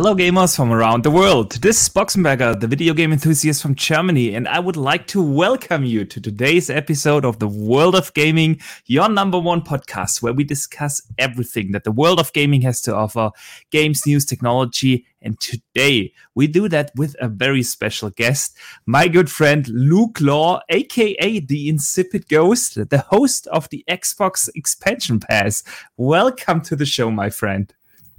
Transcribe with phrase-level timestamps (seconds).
[0.00, 1.52] Hello, gamers from around the world.
[1.60, 5.84] This is Boxenberger, the video game enthusiast from Germany, and I would like to welcome
[5.84, 10.42] you to today's episode of the World of Gaming, your number one podcast, where we
[10.42, 13.30] discuss everything that the world of gaming has to offer
[13.70, 15.04] games, news, technology.
[15.20, 20.62] And today we do that with a very special guest, my good friend Luke Lohr,
[20.70, 25.62] aka the Insipid Ghost, the host of the Xbox Expansion Pass.
[25.98, 27.74] Welcome to the show, my friend.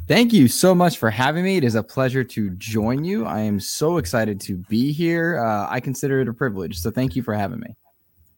[0.07, 1.57] Thank you so much for having me.
[1.57, 3.25] It is a pleasure to join you.
[3.25, 5.39] I am so excited to be here.
[5.39, 6.79] Uh, I consider it a privilege.
[6.79, 7.75] So thank you for having me.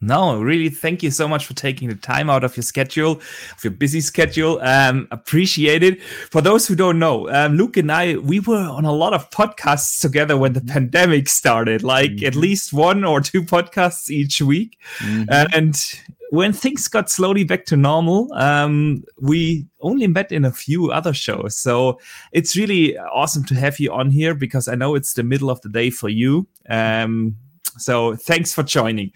[0.06, 3.22] No, really, thank you so much for taking the time out of your schedule,
[3.56, 4.59] of your busy schedule.
[4.62, 6.04] Um, appreciate it.
[6.04, 9.30] For those who don't know, um, Luke and I, we were on a lot of
[9.30, 10.74] podcasts together when the mm-hmm.
[10.74, 12.26] pandemic started, like mm-hmm.
[12.26, 14.78] at least one or two podcasts each week.
[15.00, 15.30] Mm-hmm.
[15.54, 15.76] And
[16.31, 21.14] when things got slowly back to normal, um, we only met in a few other
[21.14, 21.56] shows.
[21.56, 22.00] So
[22.34, 25.62] it's really awesome to have you on here because I know it's the middle of
[25.62, 26.48] the day for you.
[26.70, 27.38] Um,
[27.78, 29.14] so thanks for joining.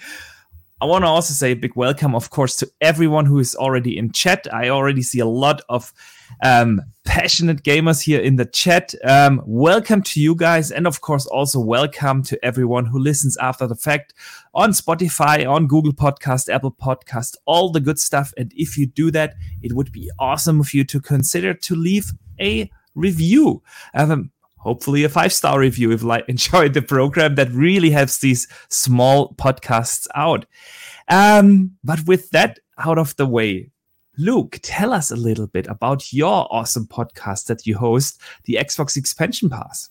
[0.80, 3.98] I want to also say a big welcome, of course, to everyone who is already
[3.98, 4.46] in chat.
[4.54, 5.92] I already see a lot of
[6.44, 8.94] um, passionate gamers here in the chat.
[9.04, 10.70] Um, welcome to you guys.
[10.70, 14.14] And of course, also welcome to everyone who listens after the fact
[14.54, 18.32] on Spotify, on Google Podcast, Apple Podcast, all the good stuff.
[18.38, 19.34] And if you do that,
[19.64, 23.64] it would be awesome of you to consider to leave a review.
[23.96, 24.30] Um,
[24.68, 29.34] hopefully a five star review if like enjoyed the program that really helps these small
[29.36, 30.46] podcasts out.
[31.08, 33.72] Um, but with that out of the way
[34.20, 38.98] luke tell us a little bit about your awesome podcast that you host the xbox
[38.98, 39.90] expansion pass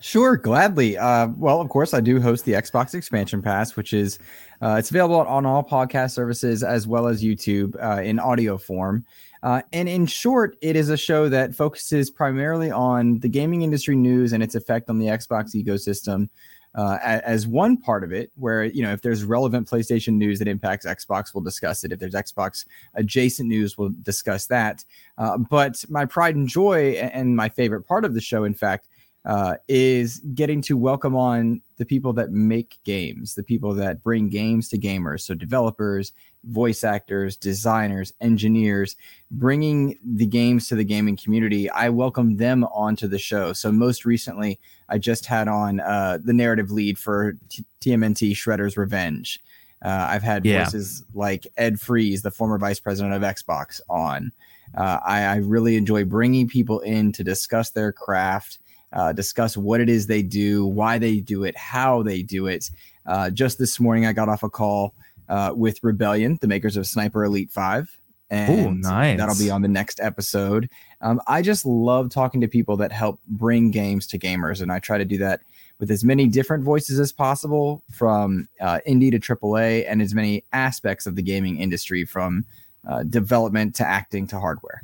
[0.00, 0.98] Sure, gladly.
[0.98, 4.18] Uh, well, of course, I do host the Xbox Expansion Pass, which is
[4.60, 9.04] uh, it's available on all podcast services as well as YouTube uh, in audio form.
[9.42, 13.94] Uh, and in short, it is a show that focuses primarily on the gaming industry
[13.94, 16.28] news and its effect on the Xbox ecosystem.
[16.74, 20.48] Uh, as one part of it, where you know if there's relevant PlayStation news that
[20.48, 21.92] impacts Xbox, we'll discuss it.
[21.92, 24.84] If there's Xbox adjacent news, we'll discuss that.
[25.16, 28.88] Uh, but my pride and joy, and my favorite part of the show, in fact,
[29.24, 34.28] uh, is getting to welcome on the people that make games, the people that bring
[34.28, 35.22] games to gamers.
[35.22, 36.12] So, developers,
[36.44, 38.96] voice actors, designers, engineers,
[39.30, 41.70] bringing the games to the gaming community.
[41.70, 43.54] I welcome them onto the show.
[43.54, 48.76] So, most recently, I just had on uh, the narrative lead for T- TMNT Shredder's
[48.76, 49.40] Revenge.
[49.82, 50.64] Uh, I've had yeah.
[50.64, 54.32] voices like Ed Fries, the former vice president of Xbox, on.
[54.76, 58.58] Uh, I, I really enjoy bringing people in to discuss their craft
[58.94, 62.70] uh, discuss what it is they do, why they do it, how they do it.
[63.06, 64.94] Uh, just this morning, I got off a call
[65.28, 68.00] uh, with Rebellion, the makers of Sniper Elite 5.
[68.30, 69.18] And Ooh, nice.
[69.18, 70.70] that'll be on the next episode.
[71.02, 74.62] Um, I just love talking to people that help bring games to gamers.
[74.62, 75.40] And I try to do that
[75.78, 80.44] with as many different voices as possible from uh, indie to AAA and as many
[80.52, 82.44] aspects of the gaming industry from
[82.88, 84.82] uh, development to acting to hardware.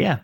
[0.00, 0.20] Yeah,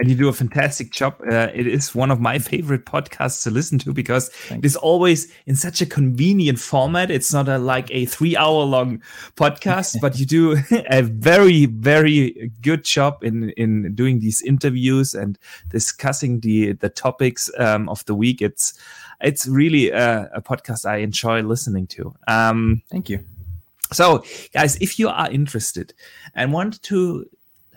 [0.00, 1.16] and you do a fantastic job.
[1.30, 4.64] Uh, it is one of my favorite podcasts to listen to because Thanks.
[4.64, 7.10] it is always in such a convenient format.
[7.10, 9.02] It's not a, like a three hour long
[9.36, 10.56] podcast, but you do
[10.90, 15.38] a very, very good job in, in doing these interviews and
[15.68, 18.40] discussing the, the topics um, of the week.
[18.40, 18.72] It's,
[19.20, 22.14] it's really a, a podcast I enjoy listening to.
[22.26, 23.22] Um, Thank you.
[23.92, 24.24] So,
[24.54, 25.92] guys, if you are interested
[26.34, 27.26] and want to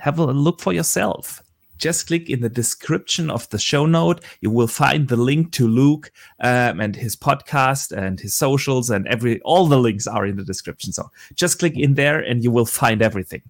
[0.04, 1.42] have a look for yourself.
[1.78, 4.22] Just click in the description of the show note.
[4.42, 6.12] You will find the link to Luke
[6.42, 10.44] um, and his podcast and his socials and every all the links are in the
[10.44, 10.92] description.
[10.92, 13.44] So just click in there and you will find everything.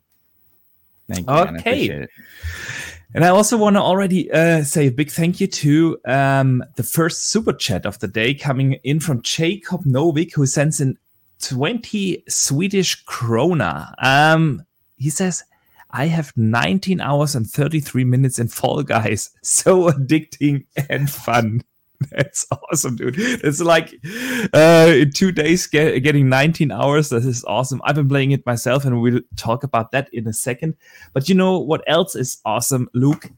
[1.11, 1.33] Thank you.
[1.33, 2.07] Okay.
[3.15, 6.83] And I also want to already uh, say a big thank you to um, the
[6.83, 10.99] first super chat of the day coming in from Jacob Novik, who sends in
[11.41, 13.95] 20 Swedish krona.
[13.97, 14.63] Um,
[14.97, 15.43] he says,
[15.95, 19.29] I have 19 hours and 33 minutes in Fall Guys.
[19.43, 21.61] So addicting and fun.
[22.11, 23.15] That's awesome, dude.
[23.17, 23.93] It's like
[24.53, 27.09] uh, in two days get, getting 19 hours.
[27.09, 27.81] This is awesome.
[27.85, 30.75] I've been playing it myself, and we'll talk about that in a second.
[31.13, 33.29] But you know what else is awesome, Luke?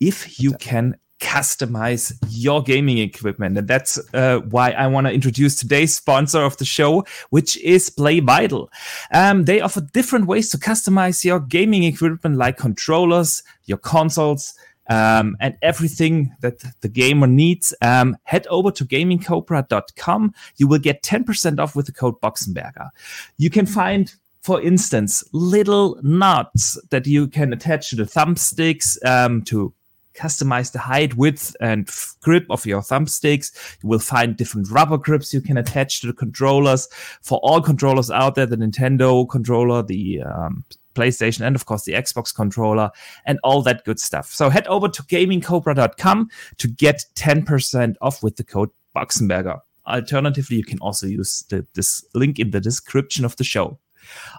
[0.00, 3.58] If you can customize your gaming equipment.
[3.58, 7.90] And that's uh, why I want to introduce today's sponsor of the show, which is
[7.90, 8.68] PlayVital.
[9.12, 14.54] Um, they offer different ways to customize your gaming equipment, like controllers, your consoles.
[14.90, 20.32] Um, and everything that the gamer needs, um, head over to gamingcobra.com.
[20.56, 22.88] You will get 10% off with the code Boxenberger.
[23.36, 29.42] You can find for instance, little nuts that you can attach to the thumbsticks um,
[29.42, 29.74] to
[30.18, 31.88] customize the height, width, and
[32.22, 33.52] grip of your thumbsticks.
[33.82, 36.88] You will find different rubber grips you can attach to the controllers.
[37.22, 41.92] For all controllers out there, the Nintendo controller, the um, PlayStation, and of course the
[41.92, 42.90] Xbox controller,
[43.24, 44.30] and all that good stuff.
[44.30, 49.60] So head over to gamingcobra.com to get 10% off with the code Boxenberger.
[49.86, 53.78] Alternatively, you can also use the, this link in the description of the show.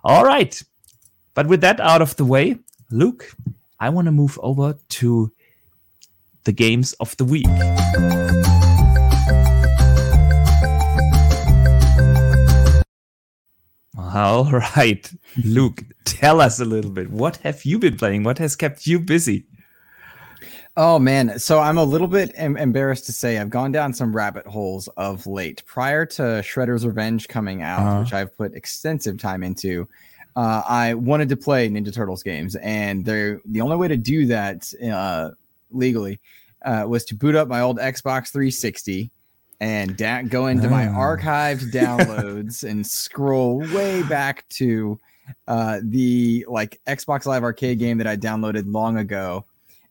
[0.03, 0.61] All right.
[1.33, 2.57] But with that out of the way,
[2.91, 3.33] Luke,
[3.79, 5.31] I want to move over to
[6.49, 7.45] the games of the week.
[13.97, 15.11] All right,
[15.43, 17.09] Luke, tell us a little bit.
[17.11, 18.23] What have you been playing?
[18.23, 19.45] What has kept you busy?
[20.77, 24.15] Oh man, so I'm a little bit em- embarrassed to say I've gone down some
[24.15, 25.63] rabbit holes of late.
[25.65, 27.99] Prior to Shredder's Revenge coming out, Uh-huh.
[28.01, 29.87] which I've put extensive time into,
[30.37, 34.27] uh, I wanted to play Ninja Turtles games, and they're the only way to do
[34.27, 35.31] that uh,
[35.71, 36.19] legally
[36.65, 39.11] uh, was to boot up my old Xbox 360
[39.61, 40.91] and da- go into my Ah.
[40.93, 44.97] archived downloads and scroll way back to
[45.47, 49.45] uh, the like Xbox Live Arcade game that I downloaded long ago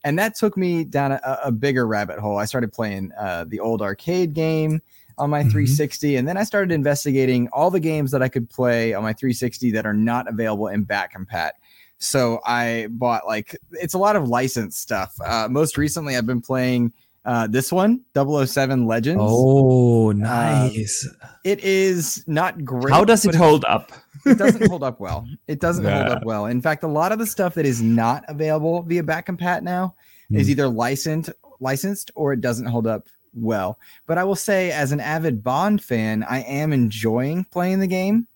[0.04, 2.38] and that took me down a, a bigger rabbit hole.
[2.38, 4.80] I started playing uh, the old arcade game
[5.18, 5.50] on my Mhm.
[5.50, 9.12] 360, and then I started investigating all the games that I could play on my
[9.12, 11.50] 360 that are not available in back compat.
[11.98, 15.14] So I bought like it's a lot of licensed stuff.
[15.24, 16.92] Uh, most recently, I've been playing
[17.24, 19.20] uh, this one, 007 Legends.
[19.22, 21.06] Oh, nice.
[21.44, 22.92] It is not great.
[22.92, 23.92] How does it hold up?
[24.24, 25.26] it doesn't hold up well.
[25.46, 26.46] It doesn't hold up well.
[26.46, 29.94] In fact, a lot of the stuff that is not available via back compat now
[30.30, 30.50] is Hmm.
[30.52, 31.30] either licensed
[31.60, 33.78] licensed or it doesn't hold up well.
[34.06, 38.26] But I will say, as an avid Bond fan, I am enjoying playing the game.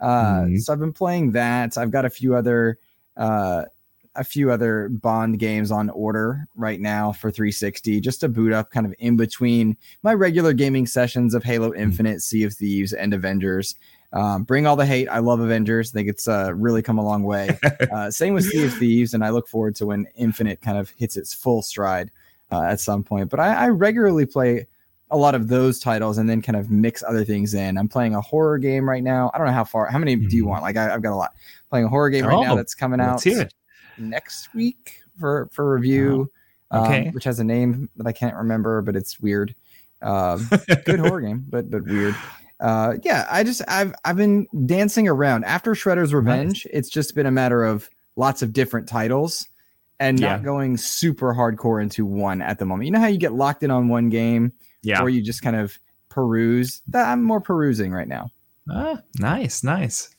[0.00, 0.60] Uh, Mhm.
[0.62, 1.76] So I've been playing that.
[1.76, 2.78] I've got a few other
[3.20, 3.66] uh,
[4.16, 8.70] a few other Bond games on order right now for 360, just to boot up
[8.70, 13.14] kind of in between my regular gaming sessions of Halo Infinite, Sea of Thieves, and
[13.14, 13.76] Avengers.
[14.12, 15.06] Um, bring all the hate.
[15.06, 15.90] I love Avengers.
[15.90, 17.58] I think it's uh, really come a long way.
[17.92, 20.90] Uh, same with Sea of Thieves, and I look forward to when Infinite kind of
[20.90, 22.10] hits its full stride
[22.52, 23.28] uh, at some point.
[23.28, 24.66] But I, I regularly play
[25.10, 27.76] a lot of those titles and then kind of mix other things in.
[27.76, 29.30] I'm playing a horror game right now.
[29.34, 29.86] I don't know how far.
[29.86, 30.48] How many do you Mhm.
[30.48, 30.62] want?
[30.62, 31.34] Like I, I've got a lot.
[31.70, 33.54] Playing a horror game right now Oh, that's coming out Let's hear it.
[33.98, 36.30] next week for for review.
[36.70, 37.10] um, Okay.
[37.10, 39.54] which has a name that I can't remember, but it's weird.
[40.02, 40.48] Um,
[40.86, 42.14] good horror game, but but weird.
[42.60, 46.66] Uh, yeah, I just I've I've been dancing around after Shredder's Revenge.
[46.72, 49.48] It's just been a matter of lots of different titles
[49.98, 52.86] and not going super hardcore into one at the moment.
[52.86, 55.02] You know how you get locked in on one game, Yeah.
[55.02, 56.80] or you just kind of peruse.
[56.88, 58.30] That I'm more perusing right now.
[58.70, 60.14] Ah, nice, nice.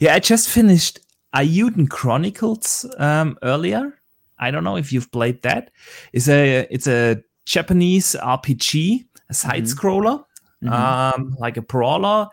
[0.00, 0.98] Yeah, I just finished
[1.34, 3.98] Eiyuden Chronicles um, earlier.
[4.38, 5.70] I don't know if you've played that.
[6.12, 10.24] It's a it's a Japanese RPG, a side scroller,
[10.62, 10.70] Mhm.
[10.72, 12.28] um, like a brawler,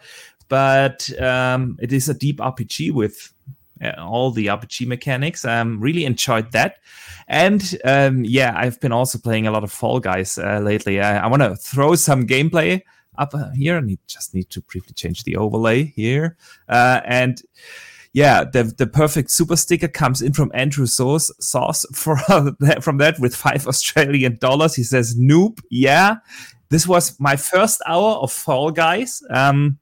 [0.47, 3.31] but um, it is a deep RPG with
[3.97, 5.45] all the RPG mechanics.
[5.45, 6.77] Um, really enjoyed that,
[7.27, 10.99] and um, yeah, I've been also playing a lot of Fall Guys uh, lately.
[10.99, 12.81] I, I want to throw some gameplay
[13.17, 13.77] up uh, here.
[13.77, 17.41] I need, just need to briefly change the overlay here, uh, and
[18.13, 22.17] yeah, the the perfect super sticker comes in from Andrew Sauce Sauce for
[22.59, 24.75] that, from that with five Australian dollars.
[24.75, 26.17] He says, "Noob, yeah."
[26.69, 29.79] This was my first hour of Fall Guys um,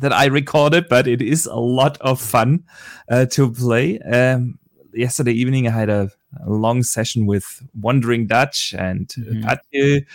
[0.00, 2.64] that I recorded, but it is a lot of fun
[3.10, 3.98] uh, to play.
[4.00, 4.58] Um,
[4.92, 6.10] yesterday evening, I had a,
[6.44, 9.08] a long session with Wandering Dutch and
[9.42, 10.06] Patje,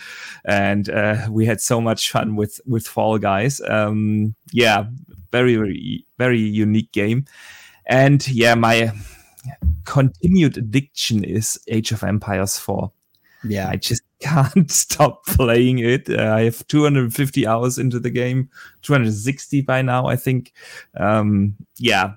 [0.44, 3.60] and uh, we had so much fun with with Fall Guys.
[3.66, 4.84] Um, yeah,
[5.32, 7.24] very very very unique game,
[7.86, 8.92] and yeah, my
[9.84, 12.90] continued addiction is Age of Empires 4.
[13.46, 16.08] Yeah, I just can't stop playing it.
[16.08, 18.48] Uh, I have 250 hours into the game,
[18.82, 20.52] 260 by now, I think.
[20.96, 22.14] Um, yeah,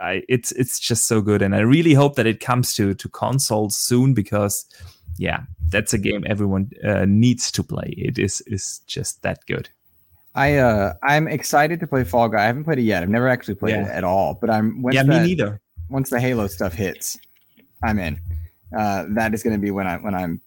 [0.00, 3.08] I, it's it's just so good, and I really hope that it comes to to
[3.08, 4.64] consoles soon because,
[5.18, 7.94] yeah, that's a game everyone uh, needs to play.
[7.96, 9.68] It is is just that good.
[10.34, 12.42] I uh I'm excited to play Fall Guy.
[12.42, 13.02] I haven't played it yet.
[13.02, 13.86] I've never actually played Yeah.
[13.86, 14.38] it at all.
[14.40, 15.60] But I'm once yeah, that- me neither.
[15.90, 17.18] once the Halo stuff hits,
[17.84, 18.18] I'm in.
[18.74, 20.40] Uh, that is going to be when I when I'm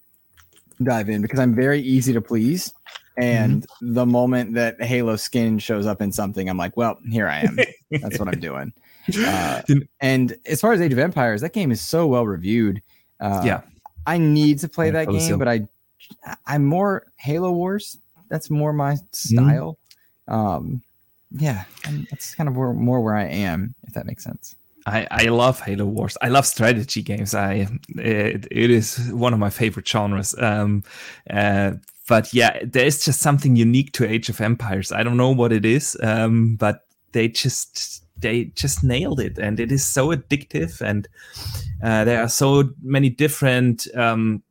[0.84, 2.74] dive in because I'm very easy to please,
[3.18, 3.94] and Mm-hmm.
[3.94, 7.58] the moment that Halo skin shows up in something, I'm like, well, here I am.
[7.92, 8.74] That's what I'm doing.
[9.26, 9.62] Uh,
[10.02, 12.82] and as far as Age of Empires, that game is so well reviewed.
[13.20, 13.62] Uh, Yeah.
[14.08, 15.68] I need to play Yeah, that game, but I
[16.46, 17.98] I'm more Halo Wars.
[18.30, 19.06] That's more my Mm-hmm.
[19.12, 19.78] style.
[20.28, 20.82] Um,
[21.32, 24.56] yeah, and that's kind of where, more where I am, if that makes sense.
[24.86, 26.18] I, I love Halo Wars.
[26.22, 27.34] I love strategy games.
[27.34, 30.36] I it, it is one of my favorite genres.
[30.38, 30.84] Um,
[31.30, 31.72] uh,
[32.08, 34.92] but yeah, there is just something unique to Age of Empires.
[34.92, 36.82] I don't know what it is, um, but
[37.14, 40.82] they just they just nailed it, and it is so addictive.
[40.82, 41.08] And
[41.84, 44.44] uh, there are so many different um,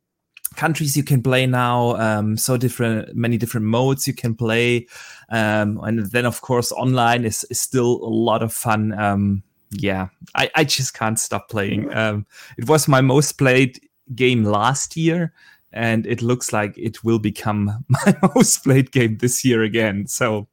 [0.57, 4.87] countries you can play now um, so different many different modes you can play
[5.29, 9.43] um, and then of course online is, is still a lot of fun um,
[9.81, 12.25] yeah I, I just can't stop playing um,
[12.57, 13.79] it was my most played
[14.13, 15.33] game last year
[15.73, 20.47] and it looks like it will become my most played game this year again so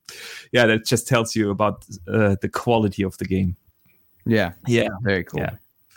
[0.53, 3.57] yeah that just tells you about uh, the quality of the game
[4.25, 5.57] yeah yeah very cool yeah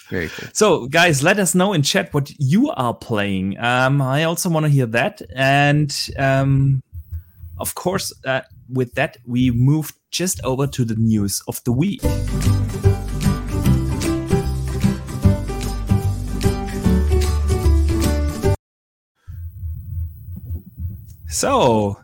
[0.09, 0.49] very cool.
[0.53, 3.57] So, guys, let us know in chat what you are playing.
[3.59, 5.21] Um, I also want to hear that.
[5.35, 6.83] And um,
[7.57, 12.01] of course, uh, with that, we move just over to the news of the week.
[21.35, 21.97] So,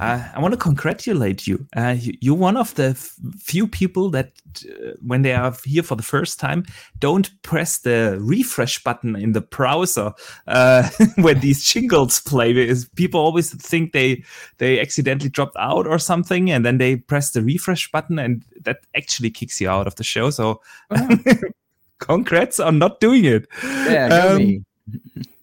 [0.00, 1.66] uh, I want to congratulate you.
[1.76, 2.94] Uh, you're one of the
[3.38, 4.32] few people that,
[4.64, 6.64] uh, when they are here for the first time,
[6.98, 10.14] don't press the refresh button in the browser
[10.46, 12.54] uh, when these jingles play.
[12.54, 14.24] Because people always think they
[14.56, 18.78] they accidentally dropped out or something, and then they press the refresh button, and that
[18.96, 20.30] actually kicks you out of the show.
[20.30, 21.18] So, oh.
[21.98, 23.46] congrats on not doing it.
[23.62, 24.64] Yeah, um,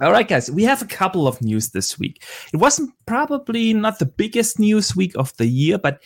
[0.00, 2.22] all right, guys, we have a couple of news this week.
[2.52, 6.00] It wasn't probably not the biggest news week of the year, but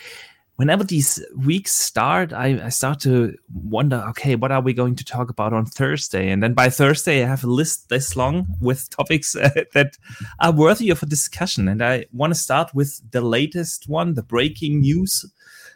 [0.56, 5.04] whenever these weeks start, I, I, start to wonder, okay, what are we going to
[5.04, 6.30] talk about on Thursday?
[6.30, 9.98] And then by Thursday, I have a list this long with topics uh, that
[10.40, 11.68] are worthy of a discussion.
[11.68, 15.26] And I want to start with the latest one, the breaking news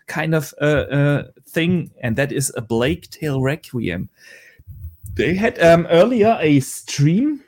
[0.07, 4.09] kind of uh, uh, thing, and that is a Plague Tale Requiem.
[5.15, 7.43] They had um, earlier a stream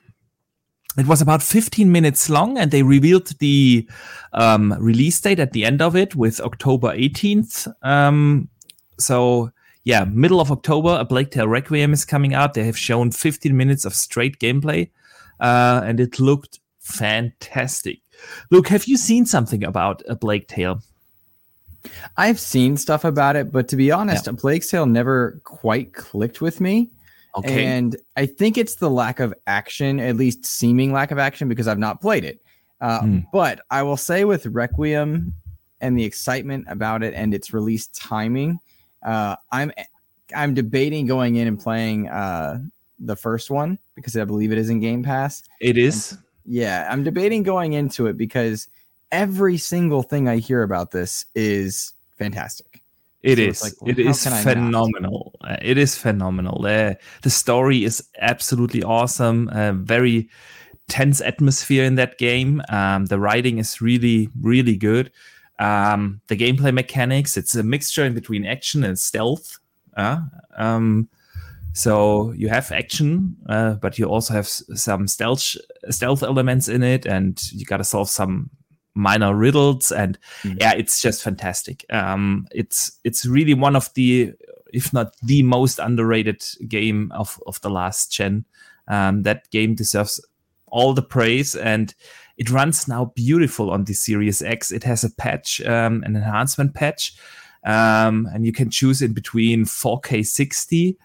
[0.98, 3.88] it was about 15 minutes long, and they revealed the
[4.32, 7.72] um, release date at the end of it with October 18th.
[7.82, 8.48] Um,
[8.98, 9.52] so,
[9.84, 12.54] yeah, middle of October, a Plague Tale Requiem is coming out.
[12.54, 14.90] They have shown 15 minutes of straight gameplay,
[15.40, 18.00] uh, and it looked fantastic.
[18.50, 20.82] Luke, have you seen something about a Plague Tale?
[22.16, 24.32] I've seen stuff about it, but to be honest, yeah.
[24.32, 26.90] a Plague Tale never quite clicked with me.
[27.38, 27.66] Okay.
[27.66, 31.68] And I think it's the lack of action, at least seeming lack of action, because
[31.68, 32.42] I've not played it.
[32.80, 33.26] Uh, mm.
[33.32, 35.34] But I will say with Requiem
[35.80, 38.60] and the excitement about it and its release timing,
[39.02, 39.72] uh, I'm
[40.34, 42.60] I'm debating going in and playing uh,
[42.98, 45.42] the first one because I believe it is in Game Pass.
[45.60, 46.12] It is.
[46.12, 48.68] And, yeah, I'm debating going into it because
[49.12, 52.82] every single thing I hear about this is fantastic.
[53.22, 53.62] It so is.
[53.62, 55.34] Like, well, it is phenomenal.
[55.40, 56.64] Uh, it is phenomenal.
[56.64, 59.48] Uh, the story is absolutely awesome.
[59.48, 60.28] Uh, very
[60.88, 62.62] tense atmosphere in that game.
[62.68, 65.10] Um, the writing is really, really good.
[65.58, 69.58] Um, the gameplay mechanics, it's a mixture in between action and stealth.
[69.96, 70.20] Uh,
[70.56, 71.08] um,
[71.72, 75.56] so you have action, uh, but you also have some stealth
[75.90, 78.50] stealth elements in it, and you got to solve some
[78.98, 80.58] minor riddles and mm-hmm.
[80.60, 81.84] yeah it's just fantastic.
[81.90, 84.32] Um, it's it's really one of the
[84.72, 88.44] if not the most underrated game of of the last gen.
[88.88, 90.18] Um, that game deserves
[90.66, 91.94] all the praise and
[92.38, 94.72] it runs now beautiful on the series x.
[94.72, 97.14] It has a patch um, an enhancement patch
[97.64, 100.96] um, and you can choose in between 4k 60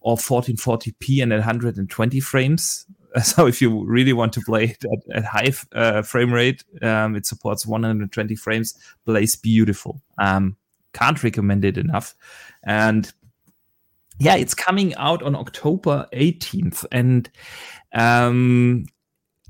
[0.00, 2.86] or 1440p and 120 frames
[3.22, 7.16] so if you really want to play it at, at high uh, frame rate, um,
[7.16, 8.74] it supports 120 frames.
[9.04, 10.00] Plays beautiful.
[10.18, 10.56] Um,
[10.92, 12.14] can't recommend it enough.
[12.64, 13.12] And
[14.18, 17.30] yeah, it's coming out on October 18th, and
[17.92, 18.86] um,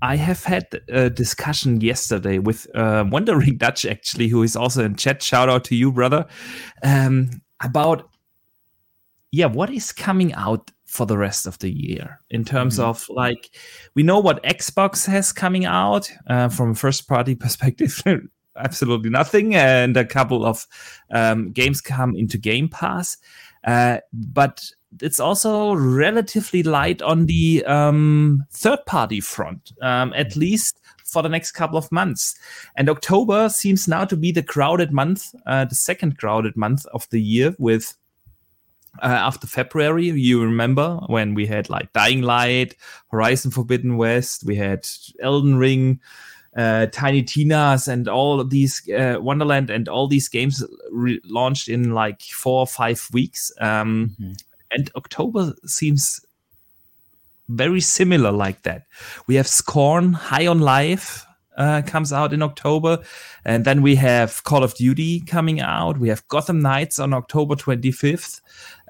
[0.02, 4.96] I have had a discussion yesterday with uh, Wandering Dutch, actually, who is also in
[4.96, 5.22] chat.
[5.22, 6.26] Shout out to you, brother,
[6.82, 7.30] um,
[7.62, 8.10] about
[9.30, 12.88] yeah, what is coming out for the rest of the year in terms mm-hmm.
[12.88, 13.50] of like
[13.95, 18.02] we know what xbox has coming out uh, from a first party perspective
[18.57, 20.66] absolutely nothing and a couple of
[21.12, 23.16] um, games come into game pass
[23.64, 24.64] uh, but
[25.02, 30.40] it's also relatively light on the um, third party front um, at mm-hmm.
[30.40, 32.35] least for the next couple of months
[32.76, 37.07] and october seems now to be the crowded month uh, the second crowded month of
[37.11, 37.95] the year with
[39.02, 40.07] uh, after February.
[40.07, 42.75] You remember when we had like Dying Light,
[43.11, 44.87] Horizon Forbidden West, we had
[45.21, 46.00] Elden Ring,
[46.57, 51.69] uh, Tiny Tina's and all of these uh, Wonderland and all these games re- launched
[51.69, 53.52] in like four or five weeks.
[53.61, 54.33] Um, mm-hmm.
[54.71, 56.25] And October seems
[57.49, 58.87] very similar like that.
[59.26, 61.25] We have Scorn High on Life
[61.58, 63.00] uh, comes out in October.
[63.44, 65.98] And then we have Call of Duty coming out.
[65.98, 68.40] We have Gotham Knights on October 25th.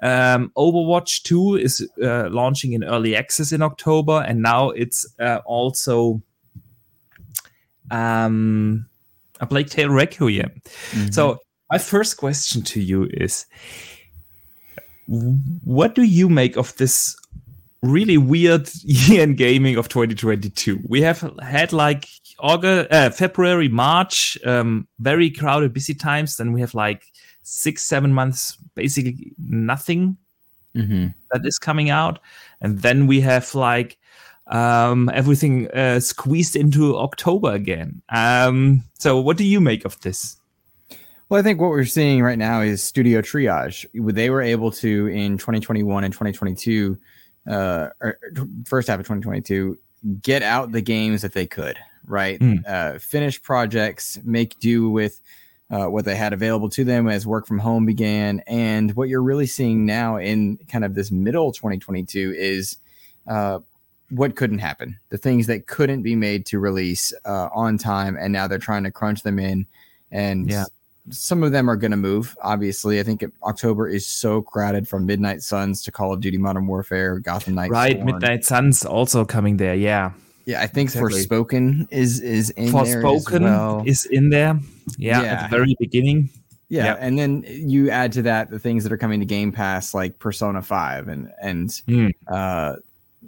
[0.01, 4.23] Um, Overwatch 2 is uh, launching in early access in October.
[4.25, 6.21] And now it's uh, also
[7.91, 8.87] um,
[9.41, 10.61] a Plague Tale Requiem.
[10.91, 11.11] Mm-hmm.
[11.11, 11.39] So,
[11.71, 13.45] my first question to you is
[15.05, 17.15] what do you make of this
[17.81, 20.79] really weird year in gaming of 2022.
[20.87, 22.07] We have had like
[22.39, 26.37] August, uh, February, March, um, very crowded, busy times.
[26.37, 27.03] Then we have like
[27.43, 30.17] six, seven months, basically nothing
[30.75, 31.07] mm-hmm.
[31.31, 32.19] that is coming out,
[32.61, 33.97] and then we have like
[34.47, 38.01] um, everything uh, squeezed into October again.
[38.09, 40.37] Um, so, what do you make of this?
[41.29, 43.85] Well, I think what we're seeing right now is studio triage.
[43.93, 46.97] They were able to in 2021 and 2022
[47.49, 47.89] uh,
[48.65, 49.77] first half of 2022
[50.21, 52.39] get out the games that they could, right?
[52.39, 52.67] Mm.
[52.67, 55.21] Uh, finish projects, make do with
[55.69, 58.41] uh, what they had available to them as work from home began.
[58.47, 62.77] And what you're really seeing now in kind of this middle 2022 is
[63.27, 63.59] uh,
[64.09, 68.17] what couldn't happen, the things that couldn't be made to release uh, on time.
[68.19, 69.67] And now they're trying to crunch them in
[70.11, 70.65] and yeah
[71.11, 72.37] some of them are going to move.
[72.41, 76.67] Obviously, I think October is so crowded from Midnight Suns to Call of Duty Modern
[76.67, 77.71] Warfare, Gotham Knights.
[77.71, 78.03] Right.
[78.03, 79.75] Midnight Suns also coming there.
[79.75, 80.11] Yeah,
[80.49, 80.61] yeah.
[80.61, 81.25] I think exactly.
[81.25, 83.83] Forspoken is is in Forspoken there well.
[83.85, 84.59] is in there.
[84.97, 86.29] Yeah, yeah, at the very beginning.
[86.69, 86.97] Yeah, yep.
[87.01, 90.19] and then you add to that the things that are coming to Game Pass, like
[90.19, 92.11] Persona Five, and and mm.
[92.27, 92.75] uh,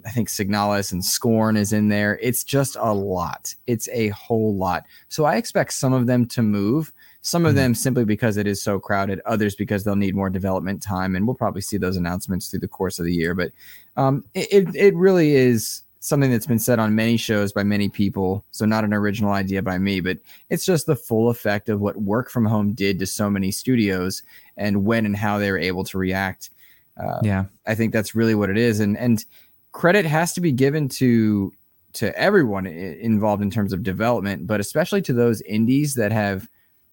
[0.06, 2.20] I think Signalis and Scorn is in there.
[2.22, 3.54] It's just a lot.
[3.68, 4.86] It's a whole lot.
[5.10, 7.58] So I expect some of them to move some of mm-hmm.
[7.58, 11.28] them simply because it is so crowded, others because they'll need more development time, and
[11.28, 13.36] we'll probably see those announcements through the course of the year.
[13.36, 13.52] But
[13.96, 18.44] um, it it really is something that's been said on many shows by many people.
[18.52, 20.18] So not an original idea by me, but
[20.50, 24.24] it's just the full effect of what work from home did to so many studios
[24.58, 26.50] and when and how they were able to react.
[26.98, 29.24] Uh, yeah, I think that's really what it is, and and
[29.72, 31.54] credit has to be given to
[31.94, 36.48] to everyone involved in terms of development, but especially to those indies that have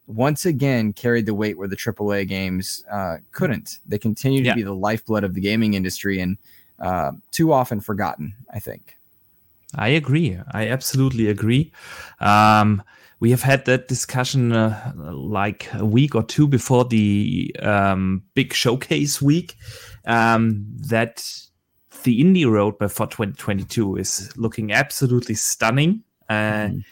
[0.06, 3.78] once again carried the weight where the AAA games uh, couldn't.
[3.86, 4.54] They continue to yeah.
[4.54, 6.36] be the lifeblood of the gaming industry and
[6.80, 8.97] uh, too often forgotten, I think.
[9.74, 10.38] I agree.
[10.52, 11.72] I absolutely agree.
[12.20, 12.82] Um,
[13.20, 18.52] we have had that discussion uh, like a week or two before the um, big
[18.52, 19.56] showcase week
[20.06, 21.28] um, that
[22.04, 26.02] the indie roadmap for 2022 is looking absolutely stunning.
[26.28, 26.84] Uh, mm.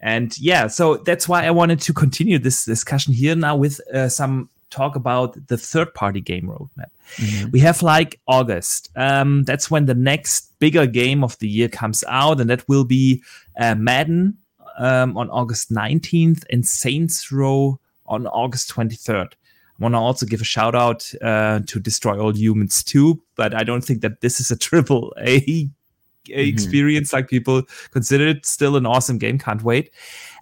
[0.00, 4.08] And yeah, so that's why I wanted to continue this discussion here now with uh,
[4.08, 6.90] some talk about the third party game roadmap.
[7.16, 7.50] Mm-hmm.
[7.50, 8.90] We have like August.
[8.96, 12.84] Um, that's when the next bigger game of the year comes out, and that will
[12.84, 13.22] be
[13.58, 14.38] uh, Madden
[14.78, 19.32] um, on August 19th and Saints Row on August 23rd.
[19.32, 23.54] I want to also give a shout out uh, to Destroy All Humans 2, but
[23.54, 26.48] I don't think that this is a triple A mm-hmm.
[26.48, 29.90] experience like people consider it still an awesome game can't wait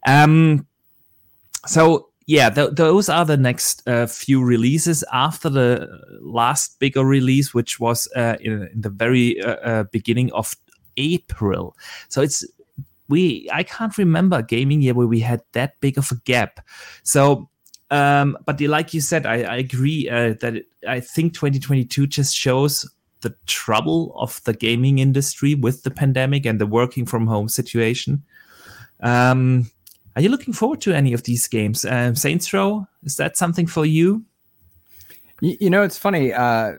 [0.06, 0.66] um
[1.66, 5.02] so yeah th- those are the next uh, few releases.
[5.12, 5.88] After the
[6.20, 10.54] last bigger release which was uh, in, in, the very uh, uh beginning of
[10.96, 11.74] april.
[12.08, 12.44] So it's
[13.08, 16.60] we i can't remember a gaming year where we had that big of a gap.
[17.02, 17.48] So
[17.90, 22.36] um, but like you said, I, I agree uh, that it, I think 2022 just
[22.36, 22.86] shows
[23.22, 28.22] the trouble of the gaming industry with the pandemic and the working from home situation.
[29.00, 29.70] Um,
[30.18, 31.84] are you looking forward to any of these games?
[31.84, 34.24] Um, Saints Row, is that something for you?
[35.40, 36.32] You, you know, it's funny.
[36.32, 36.72] Uh,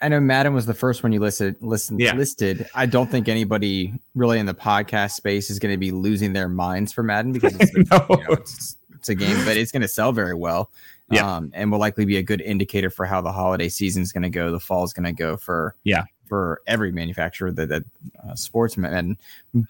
[0.00, 1.56] I know Madden was the first one you listed.
[1.60, 2.14] Listen, yeah.
[2.14, 2.66] listed.
[2.74, 6.48] I don't think anybody really in the podcast space is going to be losing their
[6.48, 8.16] minds for Madden because it's, the, no.
[8.16, 10.70] you know, it's, it's a game, but it's going to sell very well
[11.10, 11.36] yeah.
[11.36, 14.24] Um, and will likely be a good indicator for how the holiday season is going
[14.24, 14.50] to go.
[14.50, 17.84] The fall is going to go for yeah for every manufacturer that that
[18.24, 19.16] uh, sportsman.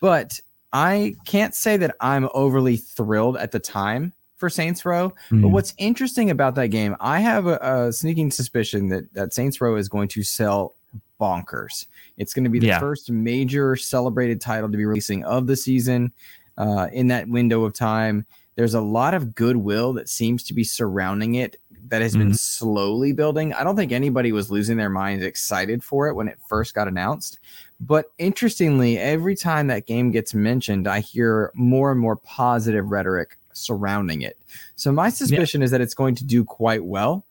[0.01, 0.41] But
[0.73, 5.11] I can't say that I'm overly thrilled at the time for Saints Row.
[5.11, 5.43] Mm-hmm.
[5.43, 9.61] But what's interesting about that game, I have a, a, sneaking suspicion that that Saints
[9.61, 10.75] Row is going to sell
[11.21, 11.87] bonkers.
[12.17, 12.79] It's going to be the yeah.
[12.79, 16.13] first major celebrated title to be releasing of the season
[16.59, 18.27] uh, in that window of time.
[18.57, 21.57] There's a lot of goodwill that seems to be surrounding it
[21.89, 22.29] that has mm-hmm.
[22.29, 23.53] been slowly building.
[23.55, 26.89] I don't think anybody was losing their minds excited for it when it first got
[26.89, 27.39] announced,
[27.81, 33.37] But interestingly, every time that game gets mentioned, I hear more and more positive rhetoric
[33.53, 34.39] surrounding it.
[34.77, 35.67] So my suspicion yeah.
[35.67, 37.25] is that it's going to do quite well.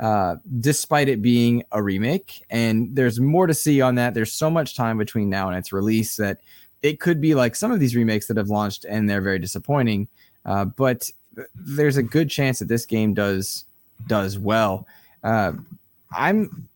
[0.00, 2.42] Uh, despite it being a remake.
[2.48, 4.14] And there's more to see on that.
[4.14, 6.40] There's so much time between now and its release that
[6.80, 10.08] it could be like some of these remakes that have launched and they're very disappointing.
[10.46, 11.10] Uh, but
[11.54, 13.66] there's a good chance that this game does
[14.06, 14.86] does well.
[15.22, 15.52] Uh,
[16.16, 16.66] I'm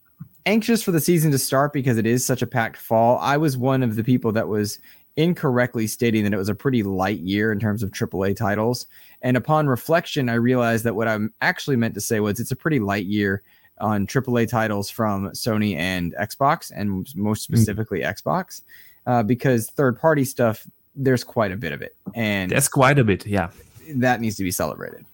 [0.47, 3.19] anxious for the season to start because it is such a packed fall.
[3.21, 4.79] I was one of the people that was
[5.17, 8.87] incorrectly stating that it was a pretty light year in terms of AAA titles.
[9.23, 12.57] And upon reflection, I realized that what I'm actually meant to say was it's a
[12.57, 13.43] pretty light year
[13.81, 17.55] on AAA titles from Sony and Xbox, and most hmm.
[17.55, 18.15] specifically mm.
[18.15, 18.63] Xbox,
[19.07, 21.97] uh, because third party stuff, there's quite a bit of it.
[22.15, 23.51] And that's quite a bit, yeah.
[23.97, 25.05] That needs to be celebrated.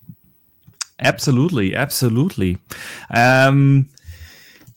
[1.01, 2.59] Absolutely, absolutely.
[3.11, 3.89] Um,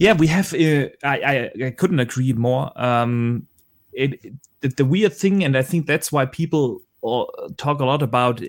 [0.03, 0.53] yeah, we have.
[0.53, 2.71] Uh, I, I, I couldn't agree more.
[2.75, 3.47] Um,
[3.93, 4.19] it,
[4.59, 7.23] the, the weird thing, and I think that's why people uh,
[7.55, 8.41] talk a lot about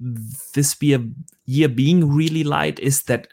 [0.00, 1.06] this be a
[1.44, 3.28] year being really light, is that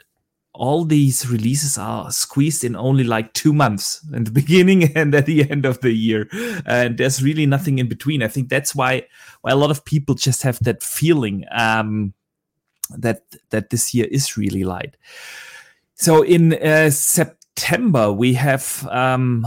[0.53, 5.25] all these releases are squeezed in only like two months in the beginning and at
[5.25, 6.27] the end of the year
[6.65, 9.01] and there's really nothing in between i think that's why
[9.41, 12.13] why a lot of people just have that feeling um,
[12.97, 13.21] that
[13.51, 14.97] that this year is really light
[15.99, 19.45] so in uh, september we have um,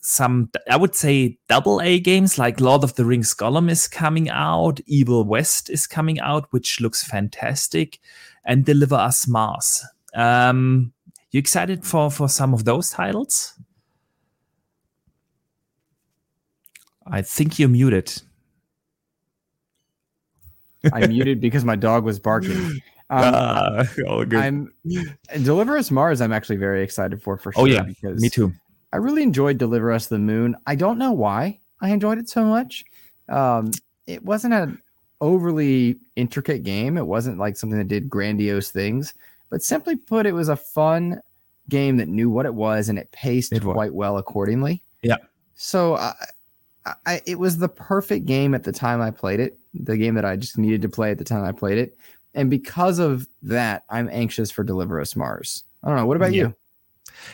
[0.00, 4.28] some i would say double a games like lord of the rings gollum is coming
[4.28, 8.00] out evil west is coming out which looks fantastic
[8.44, 9.84] and deliver us mars.
[10.14, 10.92] Um
[11.30, 13.54] you excited for for some of those titles?
[17.06, 18.20] I think you're muted.
[20.92, 22.80] I muted because my dog was barking
[23.10, 23.24] um,
[24.08, 24.72] uh, I'm
[25.42, 26.20] Deliver Us Mars.
[26.20, 27.74] I'm actually very excited for for oh, sure.
[27.74, 28.52] Oh yeah, because me too.
[28.92, 30.56] I really enjoyed Deliver Us the Moon.
[30.66, 32.84] I don't know why I enjoyed it so much.
[33.28, 33.70] Um,
[34.06, 34.80] it wasn't an
[35.20, 36.96] overly intricate game.
[36.96, 39.14] It wasn't like something that did grandiose things,
[39.48, 41.20] but simply put, it was a fun
[41.68, 44.82] game that knew what it was and it paced it quite well accordingly.
[45.02, 45.18] Yeah.
[45.54, 46.14] So I,
[47.06, 49.58] I, it was the perfect game at the time I played it.
[49.74, 51.96] The game that I just needed to play at the time I played it,
[52.34, 55.64] and because of that, I'm anxious for Deliver Us Mars.
[55.82, 56.06] I don't know.
[56.06, 56.42] What about yeah.
[56.42, 56.54] you?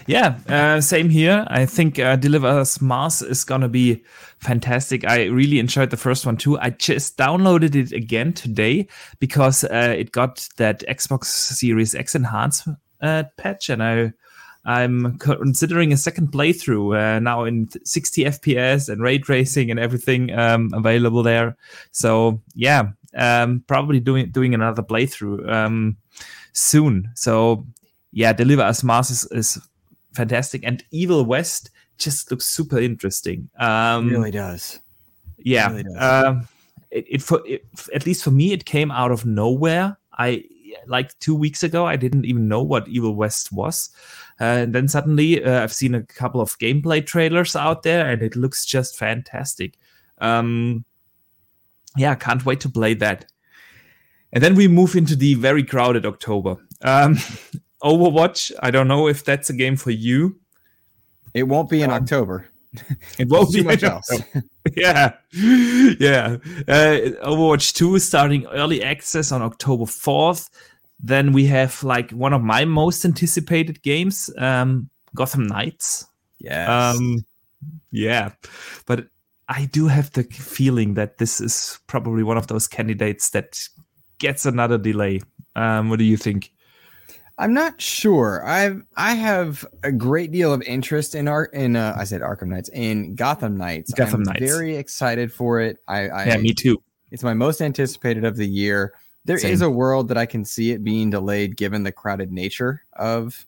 [0.06, 1.44] Yeah, uh, same here.
[1.48, 4.04] I think uh, Deliver Us Mars is gonna be
[4.38, 5.06] fantastic.
[5.06, 6.58] I really enjoyed the first one too.
[6.58, 8.88] I just downloaded it again today
[9.20, 12.68] because uh, it got that Xbox Series X enhanced
[13.00, 14.12] uh, patch, and I
[14.66, 20.36] I'm considering a second playthrough uh, now in 60 FPS and ray tracing and everything
[20.36, 21.56] um, available there.
[21.92, 25.96] So yeah, um, probably doing doing another playthrough um,
[26.52, 27.10] soon.
[27.14, 27.66] So
[28.12, 29.58] yeah, Deliver Us Mars is, is
[30.14, 33.48] fantastic, and Evil West just looks super interesting.
[33.58, 34.80] Um, it really does.
[35.38, 35.70] Yeah.
[35.70, 36.24] It really does.
[36.26, 36.48] Um,
[36.90, 39.96] it, it, for it, at least for me, it came out of nowhere.
[40.12, 40.44] I
[40.86, 43.90] like two weeks ago, I didn't even know what Evil West was.
[44.40, 48.22] Uh, and then suddenly, uh, I've seen a couple of gameplay trailers out there, and
[48.22, 49.78] it looks just fantastic.
[50.18, 50.84] Um,
[51.96, 53.26] yeah, can't wait to play that.
[54.32, 56.56] And then we move into the very crowded October.
[56.82, 57.14] Um,
[57.82, 58.52] Overwatch.
[58.60, 60.40] I don't know if that's a game for you.
[61.34, 62.46] It won't be in um, October.
[63.18, 64.10] It won't be much else.
[64.76, 66.36] yeah, yeah.
[66.68, 70.50] Uh, Overwatch Two is starting early access on October fourth.
[71.00, 76.06] Then we have like one of my most anticipated games, um, Gotham Knights.
[76.38, 76.90] Yeah.
[76.90, 77.24] Um,
[77.90, 78.32] yeah,
[78.84, 79.06] but
[79.48, 83.60] I do have the feeling that this is probably one of those candidates that
[84.18, 85.20] gets another delay.
[85.54, 86.52] Um, what do you think?
[87.38, 88.42] I'm not sure.
[88.46, 92.48] I've I have a great deal of interest in art in uh, I said Arkham
[92.48, 93.92] Knights in Gotham Knights.
[93.92, 94.40] Gotham I'm Knights.
[94.40, 95.78] Very excited for it.
[95.86, 96.82] I, I yeah, me too.
[97.10, 98.94] It's my most anticipated of the year.
[99.26, 99.52] There Same.
[99.52, 103.46] is a world that I can see it being delayed given the crowded nature of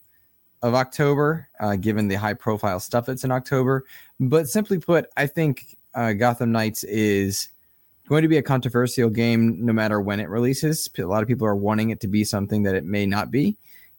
[0.61, 3.85] of October, uh, given the high profile stuff that's in October.
[4.21, 7.49] But simply put, I think uh, Gotham Knights is
[8.09, 10.89] going to be a controversial game no matter when it releases.
[10.97, 13.57] A lot of people are wanting it to be something that it may not be.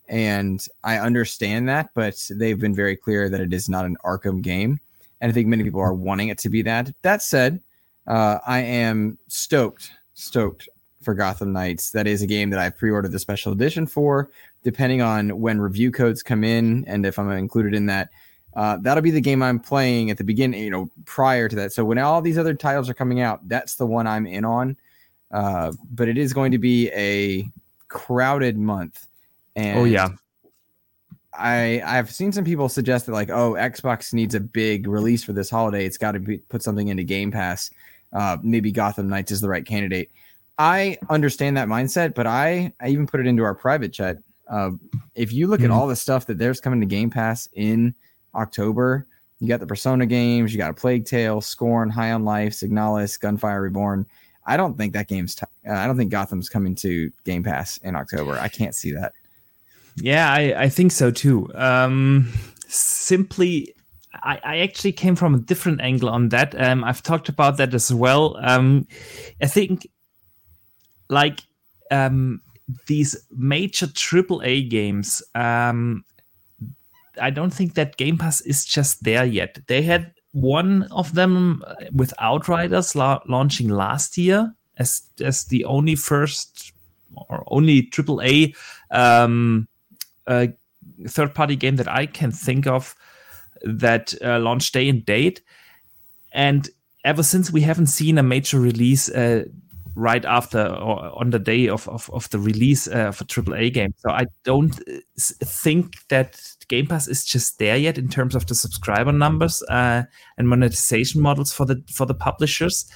[0.08, 4.42] And I understand that, but they've been very clear that it is not an Arkham
[4.42, 4.80] game.
[5.20, 6.90] And I think many people are wanting it to be that.
[7.02, 7.62] That said,
[8.08, 10.70] uh, I am stoked, stoked
[11.02, 11.92] for Gotham Knights.
[11.92, 14.32] That is a game that I've pre ordered the special edition for.
[14.64, 18.10] Depending on when review codes come in and if I'm included in that,
[18.56, 21.72] uh, that'll be the game I'm playing at the beginning, you know, prior to that.
[21.72, 24.78] So when all these other titles are coming out, that's the one I'm in on.
[25.32, 27.50] Uh, but it is going to be a
[27.88, 29.06] crowded month.
[29.56, 30.10] And oh yeah.
[31.34, 35.34] I I've seen some people suggest that like, oh, Xbox needs a big release for
[35.34, 35.86] this holiday.
[35.86, 37.70] It's got to be put something into Game Pass.
[38.12, 40.10] Uh, maybe Gotham Knights is the right candidate.
[40.58, 44.18] I understand that mindset, but I I even put it into our private chat.
[44.50, 44.72] Uh,
[45.14, 45.72] if you look mm-hmm.
[45.72, 47.94] at all the stuff that there's coming to Game Pass in
[48.36, 49.08] October,
[49.40, 53.20] you got the Persona games, you got a Plague Tale, Scorn, High on Life, Signalis,
[53.20, 54.06] Gunfire Reborn.
[54.46, 55.36] I don't think that game's.
[55.36, 58.38] T- uh, I don't think Gotham's coming to Game Pass in October.
[58.40, 59.14] I can't see that.
[59.96, 61.52] Yeah, I, I think so too.
[61.56, 62.32] Um,
[62.68, 63.74] simply,
[64.14, 66.60] I, I, actually came from a different angle on that.
[66.60, 68.38] Um, I've talked about that as well.
[68.42, 68.88] Um,
[69.42, 69.88] I think,
[71.10, 71.42] like,
[71.92, 72.42] um,
[72.88, 76.04] these major AAA games, um,
[77.20, 79.60] I don't think that Game Pass is just there yet.
[79.68, 85.96] They had one of them with Outriders la- launching last year as as the only
[85.96, 86.74] first
[87.16, 88.56] or only AAA
[88.92, 89.68] um,
[90.28, 90.48] uh,
[91.08, 92.96] third party game that I can think of
[93.64, 95.42] that uh, launched day and date.
[96.32, 96.70] And
[97.04, 99.46] ever since, we haven't seen a major release uh,
[100.00, 103.74] right after or on the day of, of, of the release uh, of a AAA
[103.74, 103.94] game.
[103.98, 108.46] So I don't uh, think that Game Pass is just there yet in terms of
[108.46, 110.04] the subscriber numbers uh,
[110.38, 112.90] and monetization models for the for the publishers.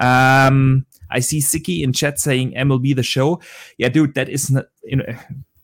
[0.00, 3.40] Um, I see Siki in chat saying MLB the show.
[3.76, 5.04] Yeah, dude, that is not you know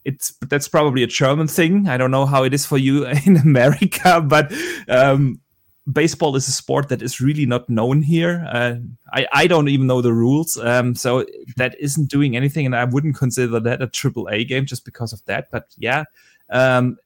[0.04, 1.88] it's that's probably a German thing.
[1.88, 4.52] I don't know how it is for you in America, but
[4.88, 5.40] um,
[5.90, 8.46] baseball is a sport that is really not known here.
[8.50, 8.76] Uh,
[9.12, 11.24] I I don't even know the rules, um, so
[11.56, 15.12] that isn't doing anything, and I wouldn't consider that a triple A game just because
[15.12, 15.50] of that.
[15.50, 16.04] But yeah,
[16.50, 16.98] um,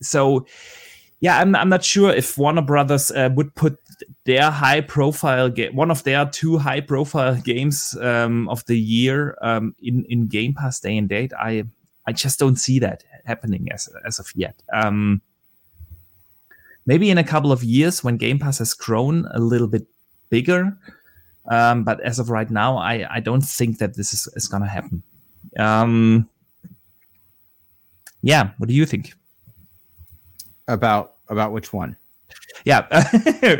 [0.00, 0.46] so
[1.20, 3.78] yeah, I'm I'm not sure if Warner Brothers uh, would put
[4.24, 9.36] their high profile game, one of their two high profile games um, of the year
[9.42, 11.32] um, in in Game Pass day and date.
[11.38, 11.64] I
[12.06, 14.62] I just don't see that happening as as of yet.
[14.72, 15.22] Um,
[16.86, 19.86] maybe in a couple of years when Game Pass has grown a little bit
[20.30, 20.76] bigger,
[21.50, 24.62] um, but as of right now, I I don't think that this is, is going
[24.62, 25.02] to happen.
[25.58, 26.28] Um,
[28.22, 29.14] yeah, what do you think
[30.68, 31.96] about about which one?
[32.64, 32.86] Yeah,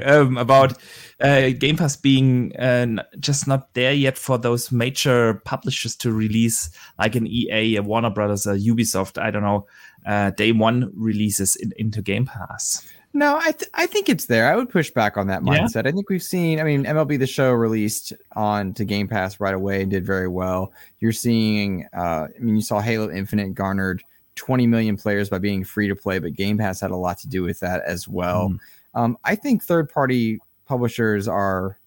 [0.06, 0.78] um, about
[1.20, 6.70] uh, Game Pass being uh, just not there yet for those major publishers to release,
[6.98, 9.20] like an EA, a Warner Brothers, a Ubisoft.
[9.20, 9.66] I don't know,
[10.06, 12.86] uh, day one releases in, into Game Pass.
[13.14, 14.50] No, I th- I think it's there.
[14.50, 15.84] I would push back on that mindset.
[15.84, 15.90] Yeah.
[15.90, 16.58] I think we've seen.
[16.58, 20.28] I mean, MLB the Show released on to Game Pass right away and did very
[20.28, 20.72] well.
[20.98, 21.86] You're seeing.
[21.94, 24.02] Uh, I mean, you saw Halo Infinite garnered
[24.36, 27.28] 20 million players by being free to play, but Game Pass had a lot to
[27.28, 28.48] do with that as well.
[28.48, 28.58] Mm.
[28.94, 31.78] Um, I think third party publishers are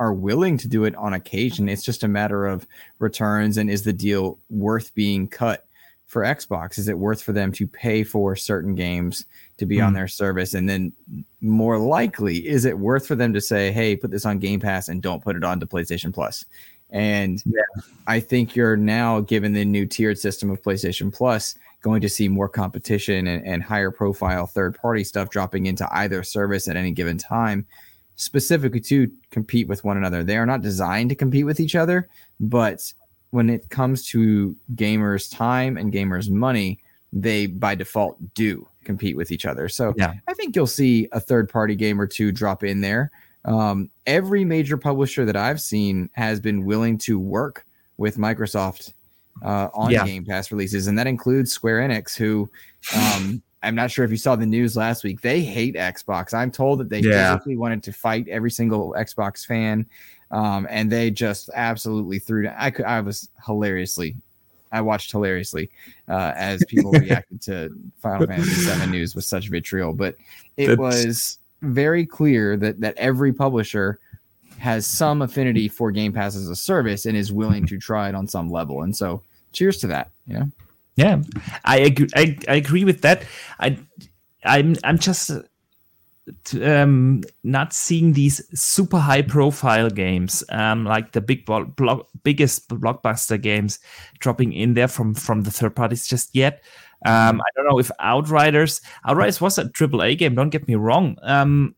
[0.00, 1.68] are willing to do it on occasion.
[1.68, 2.66] It's just a matter of
[2.98, 5.66] returns and is the deal worth being cut
[6.08, 6.78] for Xbox?
[6.78, 9.24] Is it worth for them to pay for certain games
[9.58, 9.84] to be mm.
[9.84, 9.96] on hmm.
[9.96, 10.54] their service?
[10.54, 10.92] And then
[11.40, 14.88] more likely, is it worth for them to say, hey, put this on Game Pass
[14.88, 16.44] and don't put it on to PlayStation Plus?
[16.90, 17.82] And yeah.
[18.06, 22.28] I think you're now, given the new tiered system of PlayStation Plus, going to see
[22.28, 26.90] more competition and, and higher profile third party stuff dropping into either service at any
[26.90, 27.66] given time,
[28.16, 30.24] specifically to compete with one another.
[30.24, 32.08] They are not designed to compete with each other,
[32.40, 32.92] but
[33.30, 36.80] when it comes to gamers' time and gamers' money,
[37.12, 39.68] they by default do compete with each other.
[39.68, 40.14] So yeah.
[40.26, 43.10] I think you'll see a third party game or two drop in there.
[43.44, 47.66] Um, every major publisher that I've seen has been willing to work
[47.98, 48.94] with Microsoft
[49.44, 50.06] uh, on yeah.
[50.06, 52.50] Game Pass releases, and that includes Square Enix, who
[52.96, 55.20] um, I'm not sure if you saw the news last week.
[55.20, 56.32] They hate Xbox.
[56.32, 57.32] I'm told that they yeah.
[57.34, 59.84] physically wanted to fight every single Xbox fan,
[60.30, 62.48] um, and they just absolutely threw.
[62.56, 62.86] I could.
[62.86, 64.16] I was hilariously.
[64.72, 65.70] I watched hilariously
[66.08, 70.16] uh, as people reacted to Final Fantasy VII news with such vitriol, but
[70.56, 70.78] it That's...
[70.78, 73.98] was very clear that that every publisher
[74.58, 78.14] has some affinity for Game Pass as a service and is willing to try it
[78.14, 78.82] on some level.
[78.82, 80.10] And so, cheers to that.
[80.26, 80.50] You know.
[80.96, 81.22] Yeah,
[81.64, 82.08] I agree.
[82.16, 83.24] I, I agree with that.
[83.60, 83.78] I
[84.44, 85.30] I'm I'm just
[86.62, 93.40] um, not seeing these super high profile games um, like the big blo- biggest blockbuster
[93.40, 93.78] games
[94.18, 96.62] dropping in there from from the third parties just yet.
[97.06, 100.34] Um, I don't know if Outriders Outriders was a triple A game.
[100.34, 101.74] Don't get me wrong, um,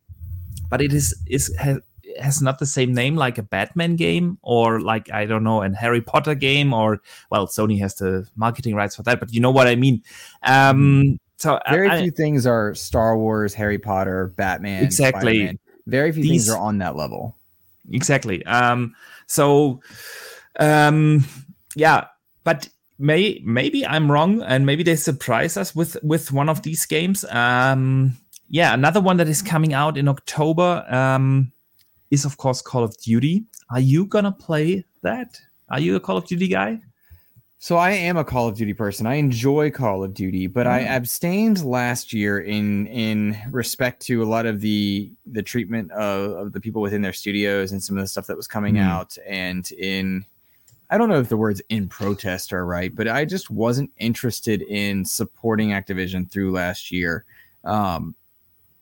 [0.70, 1.78] but it is is has,
[2.18, 5.74] has not the same name like a Batman game or like I don't know an
[5.74, 9.50] Harry Potter game or well Sony has the marketing rights for that, but you know
[9.50, 10.02] what I mean.
[10.42, 11.18] Um.
[11.40, 14.84] So very I, few things are Star Wars, Harry Potter, Batman.
[14.84, 15.38] Exactly.
[15.38, 15.58] Spider-Man.
[15.86, 17.36] Very few These, things are on that level.
[17.90, 18.44] Exactly.
[18.44, 18.94] Um,
[19.26, 19.80] so
[20.58, 21.24] um,
[21.74, 22.08] yeah,
[22.44, 26.84] but may maybe I'm wrong, and maybe they surprise us with with one of these
[26.84, 27.24] games.
[27.30, 28.16] Um,
[28.50, 31.52] yeah, another one that is coming out in October um,
[32.10, 33.44] is of course Call of Duty.
[33.70, 35.40] Are you gonna play that?
[35.70, 36.80] Are you a Call of Duty guy?
[37.62, 39.06] So I am a Call of Duty person.
[39.06, 40.70] I enjoy Call of Duty, but mm.
[40.70, 46.30] I abstained last year in in respect to a lot of the the treatment of,
[46.38, 48.82] of the people within their studios and some of the stuff that was coming mm.
[48.82, 50.24] out and in
[50.88, 54.62] I don't know if the words in protest are right, but I just wasn't interested
[54.62, 57.26] in supporting Activision through last year.
[57.64, 58.14] Um,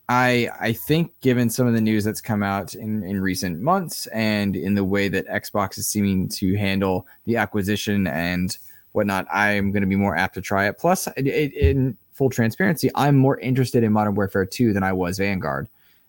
[0.08, 4.06] I I think given some of the news that's come out in, in recent months
[4.06, 8.56] and in the way that Xbox is seeming to handle the acquisition and
[8.92, 10.78] whatnot, I'm going to be more apt to try it.
[10.78, 14.92] Plus, it, it, in full transparency, I'm more interested in Modern Warfare 2 than I
[14.92, 15.68] was Vanguard.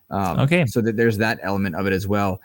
[0.10, 0.66] Um, okay.
[0.66, 2.42] So that there's that element of it as well.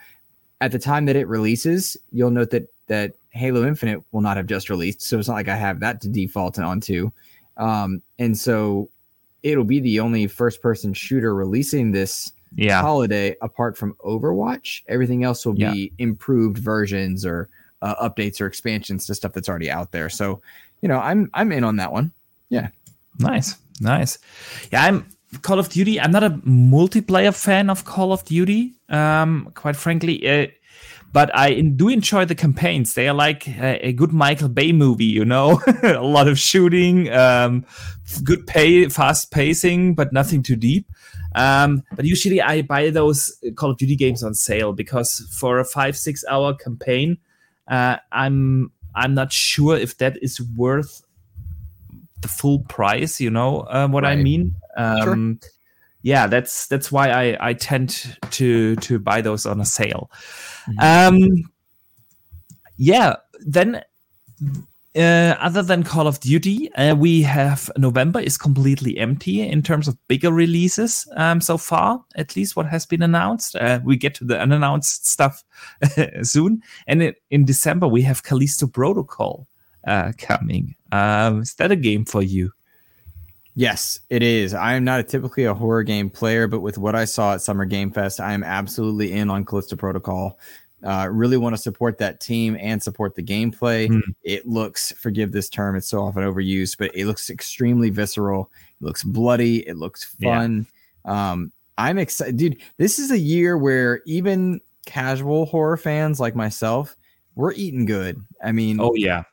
[0.61, 4.45] At the time that it releases, you'll note that that Halo Infinite will not have
[4.45, 7.11] just released, so it's not like I have that to default onto.
[7.57, 8.89] Um, and so
[9.43, 12.81] it'll be the only first person shooter releasing this yeah.
[12.81, 14.83] holiday apart from Overwatch.
[14.87, 15.71] Everything else will yeah.
[15.71, 17.49] be improved versions or
[17.85, 20.09] uh, updates or expansions to stuff that's already out there.
[20.09, 20.41] So,
[20.81, 22.11] you know, I'm I'm in on that one.
[22.49, 22.69] Yeah.
[23.19, 23.55] Nice.
[23.79, 24.17] Nice.
[24.71, 25.05] Yeah, I'm
[25.41, 25.99] Call of Duty.
[25.99, 28.73] I'm not a multiplayer fan of Call of Duty.
[28.89, 30.47] Um, quite frankly, uh,
[31.11, 32.93] but I do enjoy the campaigns.
[32.93, 37.11] They are like a, a good Michael Bay movie, you know, a lot of shooting,
[37.11, 37.65] um,
[38.23, 40.87] good pay, fast pacing, but nothing too deep.
[41.35, 45.65] Um, but usually I buy those Call of Duty games on sale because for a
[45.65, 47.17] five six hour campaign,
[47.67, 51.01] uh, I'm I'm not sure if that is worth
[52.21, 53.19] the full price.
[53.19, 54.17] You know uh, what right.
[54.17, 54.55] I mean?
[54.77, 55.49] Um, sure.
[56.01, 60.11] Yeah, that's that's why I I tend to to buy those on a sale.
[60.69, 61.15] Mm-hmm.
[61.15, 61.49] Um,
[62.77, 63.81] yeah, then
[64.95, 69.87] uh, other than Call of Duty, uh, we have November is completely empty in terms
[69.87, 72.03] of bigger releases um, so far.
[72.15, 73.55] At least what has been announced.
[73.55, 75.43] Uh, we get to the unannounced stuff
[76.21, 79.47] soon, and it, in December we have Callisto Protocol
[79.85, 80.75] uh, coming.
[80.91, 82.51] Um, is that a game for you?
[83.57, 84.53] Yes, it is.
[84.53, 87.41] I am not a typically a horror game player, but with what I saw at
[87.41, 90.37] Summer Game Fest, I am absolutely in on Callisto Protocol.
[90.85, 93.89] Uh, really want to support that team and support the gameplay.
[93.89, 94.01] Mm.
[94.23, 98.51] It looks, forgive this term, it's so often overused, but it looks extremely visceral.
[98.79, 99.67] It looks bloody.
[99.67, 100.67] It looks fun.
[101.05, 101.31] Yeah.
[101.31, 102.61] Um, I'm excited, dude.
[102.77, 106.95] This is a year where even casual horror fans like myself,
[107.33, 108.23] we're eating good.
[108.43, 109.23] I mean, oh yeah.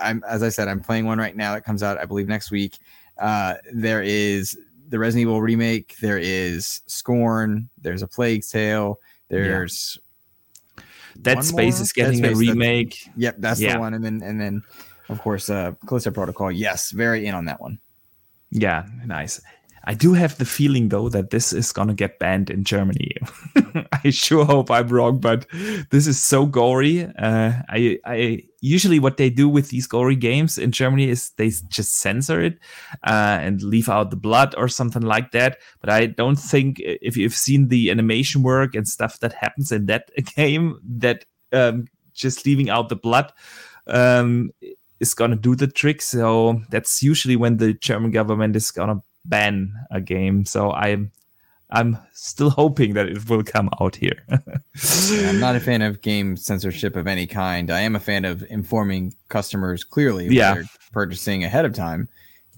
[0.00, 2.50] I'm as I said, I'm playing one right now that comes out, I believe, next
[2.50, 2.78] week.
[3.18, 4.56] Uh, there is
[4.88, 5.96] the Resident Evil remake.
[6.00, 7.68] There is Scorn.
[7.80, 9.00] There's a Plague Tale.
[9.28, 9.98] There's
[11.20, 11.82] Dead Space more?
[11.82, 12.90] is getting Space, a remake.
[12.90, 13.74] That's, yep, that's yeah.
[13.74, 13.94] the one.
[13.94, 14.62] And then and then
[15.08, 16.52] of course uh Callisto Protocol.
[16.52, 17.78] Yes, very in on that one.
[18.50, 19.40] Yeah, nice.
[19.84, 23.16] I do have the feeling though that this is gonna get banned in Germany.
[24.04, 25.46] I sure hope I'm wrong, but
[25.90, 27.04] this is so gory.
[27.04, 31.50] Uh, I, I usually what they do with these gory games in Germany is they
[31.68, 32.58] just censor it
[33.04, 35.58] uh, and leave out the blood or something like that.
[35.80, 39.86] But I don't think if you've seen the animation work and stuff that happens in
[39.86, 43.32] that game, that um, just leaving out the blood
[43.86, 44.50] um,
[45.00, 46.00] is gonna do the trick.
[46.02, 50.44] So that's usually when the German government is gonna ban a game.
[50.44, 51.12] So I'm
[51.72, 54.22] I'm still hoping that it will come out here.
[54.28, 57.70] yeah, I'm not a fan of game censorship of any kind.
[57.70, 60.54] I am a fan of informing customers clearly yeah.
[60.54, 62.08] they're purchasing ahead of time.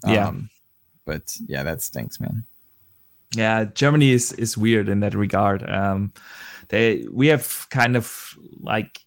[0.04, 0.28] Yeah.
[0.28, 0.50] Um,
[1.04, 2.44] but yeah, that stinks, man.
[3.36, 5.68] Yeah, Germany is is weird in that regard.
[5.68, 6.12] Um,
[6.68, 9.00] they we have kind of like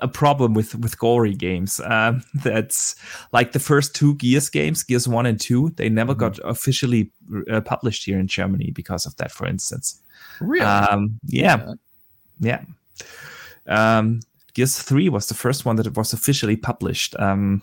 [0.00, 1.80] a, problem with with gory games.
[1.84, 2.96] Um, that's
[3.32, 5.70] like the first two Gears games, Gears One and Two.
[5.76, 6.20] They never mm-hmm.
[6.20, 7.10] got officially
[7.50, 9.30] uh, published here in Germany because of that.
[9.30, 10.00] For instance,
[10.40, 11.74] really, um, yeah,
[12.40, 12.62] yeah.
[13.66, 14.20] Um,
[14.54, 17.14] Gears Three was the first one that was officially published.
[17.18, 17.62] Um,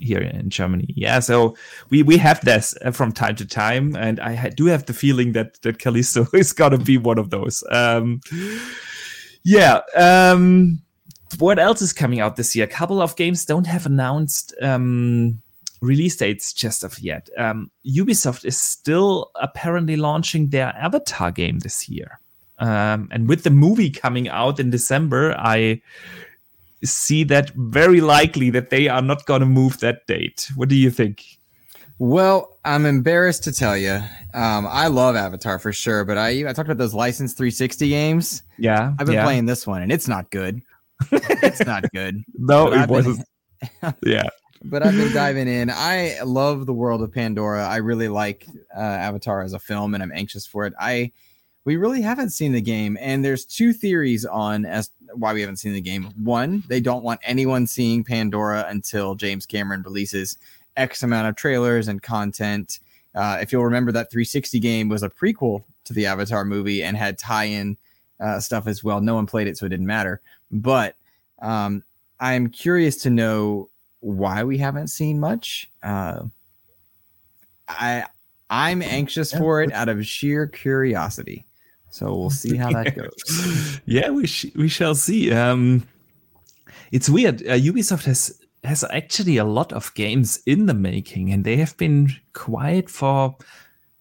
[0.00, 0.86] here in Germany.
[0.96, 1.54] Yeah, so
[1.90, 4.94] we we have this uh, from time to time, and I ha- do have the
[4.94, 7.62] feeling that that Callisto is gonna be one of those.
[7.70, 8.22] Um,
[9.44, 9.80] yeah.
[9.96, 10.82] Um,
[11.38, 12.64] what else is coming out this year?
[12.64, 15.40] A couple of games don't have announced um,
[15.80, 17.28] release dates just of yet.
[17.36, 22.18] Um, Ubisoft is still apparently launching their Avatar game this year.
[22.58, 25.82] Um, and with the movie coming out in December, I
[26.84, 30.50] see that very likely that they are not going to move that date.
[30.54, 31.24] What do you think?
[31.98, 34.00] Well, I'm embarrassed to tell you.
[34.34, 38.42] Um, I love Avatar for sure, but I I talked about those licensed 360 games.
[38.58, 39.24] Yeah, I've been yeah.
[39.24, 40.62] playing this one, and it's not good
[41.10, 42.22] it's not good.
[42.34, 43.26] no, it wasn't.
[44.04, 44.28] yeah.
[44.64, 45.70] but I've been diving in.
[45.70, 47.66] I love the world of Pandora.
[47.66, 48.46] I really like
[48.76, 50.74] uh, Avatar as a film, and I'm anxious for it.
[50.78, 51.12] I
[51.64, 55.56] we really haven't seen the game, and there's two theories on as why we haven't
[55.56, 56.04] seen the game.
[56.22, 60.38] One, they don't want anyone seeing Pandora until James Cameron releases
[60.76, 62.80] X amount of trailers and content.
[63.14, 66.96] Uh, if you'll remember, that 360 game was a prequel to the Avatar movie and
[66.96, 67.76] had tie-in
[68.20, 69.00] uh, stuff as well.
[69.00, 70.20] No one played it, so it didn't matter.
[70.52, 70.96] But
[71.40, 71.82] um,
[72.20, 73.68] I'm curious to know
[74.00, 75.70] why we haven't seen much.
[75.82, 76.24] Uh,
[77.68, 78.04] I
[78.50, 81.46] I'm anxious for it out of sheer curiosity.
[81.90, 83.80] So we'll see how that goes.
[83.86, 85.32] yeah, we sh- we shall see.
[85.32, 85.86] Um,
[86.90, 87.42] it's weird.
[87.42, 91.76] Uh, Ubisoft has has actually a lot of games in the making, and they have
[91.76, 93.36] been quiet for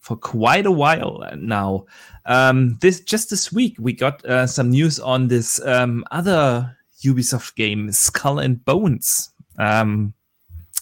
[0.02, 1.86] for quite a while now.
[2.26, 7.56] Um, this just this week we got uh, some news on this um, other Ubisoft
[7.56, 9.32] game, Skull and Bones.
[9.58, 10.14] Um,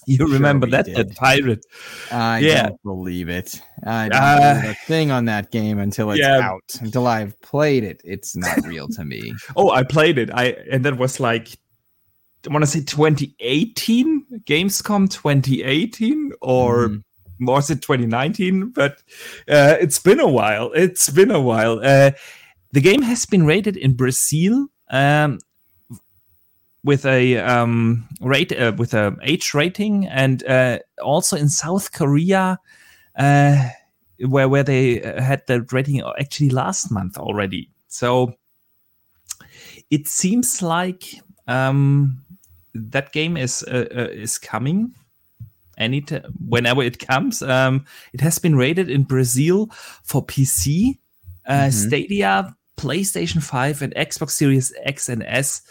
[0.08, 1.66] you sure remember that, that pirate?
[2.12, 2.70] I yeah.
[2.70, 3.62] don't believe it.
[3.86, 6.40] I don't uh, believe a thing on that game until it's yeah.
[6.40, 6.64] out.
[6.82, 9.34] Until I've played it, it's not real to me.
[9.56, 10.32] oh, I played it.
[10.34, 11.50] I and that was like
[12.48, 17.04] I want to say 2018, Gamescom 2018, or mm.
[17.40, 18.72] Was it 2019?
[18.72, 19.02] But
[19.48, 20.72] uh, it's been a while.
[20.74, 21.80] It's been a while.
[21.84, 22.12] Uh,
[22.72, 25.40] the game has been rated in Brazil um,
[26.84, 32.60] with a um, rate uh, with a age rating, and uh, also in South Korea,
[33.18, 33.70] uh,
[34.28, 37.70] where where they uh, had the rating actually last month already.
[37.88, 38.34] So
[39.90, 41.06] it seems like
[41.48, 42.22] um,
[42.74, 44.94] that game is is coming.
[45.80, 49.70] Any t- whenever it comes, um, it has been rated in Brazil
[50.04, 50.98] for PC,
[51.50, 51.70] mm-hmm.
[51.72, 55.62] Stadia, PlayStation Five, and Xbox Series X and S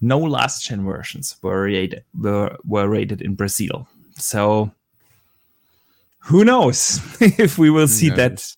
[0.00, 3.88] no last gen versions were rated were, were rated in Brazil.
[4.16, 4.70] So
[6.20, 8.16] who knows if we will see knows?
[8.16, 8.56] that.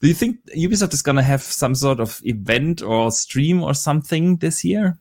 [0.00, 4.36] Do you think Ubisoft is gonna have some sort of event or stream or something
[4.36, 4.98] this year?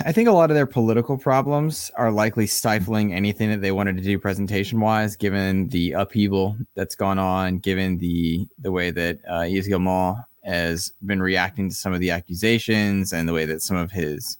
[0.00, 3.96] I think a lot of their political problems are likely stifling anything that they wanted
[3.96, 9.20] to do presentation wise, given the upheaval that's gone on, given the the way that
[9.28, 13.76] uh, Yves has been reacting to some of the accusations and the way that some
[13.76, 14.38] of his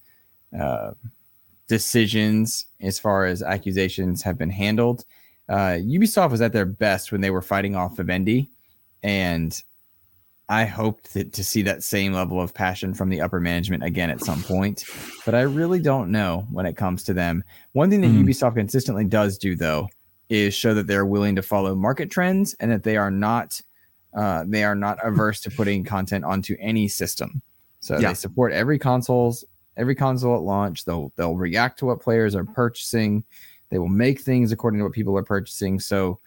[0.59, 0.93] uh,
[1.69, 5.05] decisions as far as accusations have been handled.
[5.49, 8.51] Uh, Ubisoft was at their best when they were fighting off Vivendi,
[9.03, 9.63] and
[10.49, 14.09] I hoped that, to see that same level of passion from the upper management again
[14.09, 14.85] at some point,
[15.27, 17.45] but I really don't know when it comes to them.
[17.73, 18.25] One thing that mm.
[18.25, 19.89] Ubisoft consistently does do, though,
[20.31, 23.61] is show that they're willing to follow market trends and that they are not
[24.15, 27.43] uh, they are not averse to putting content onto any system.
[27.81, 28.09] So yeah.
[28.09, 29.45] they support every consoles,
[29.77, 30.85] every console at launch.
[30.85, 33.23] They'll they'll react to what players are purchasing.
[33.71, 35.79] They will make things according to what people are purchasing.
[35.79, 36.19] So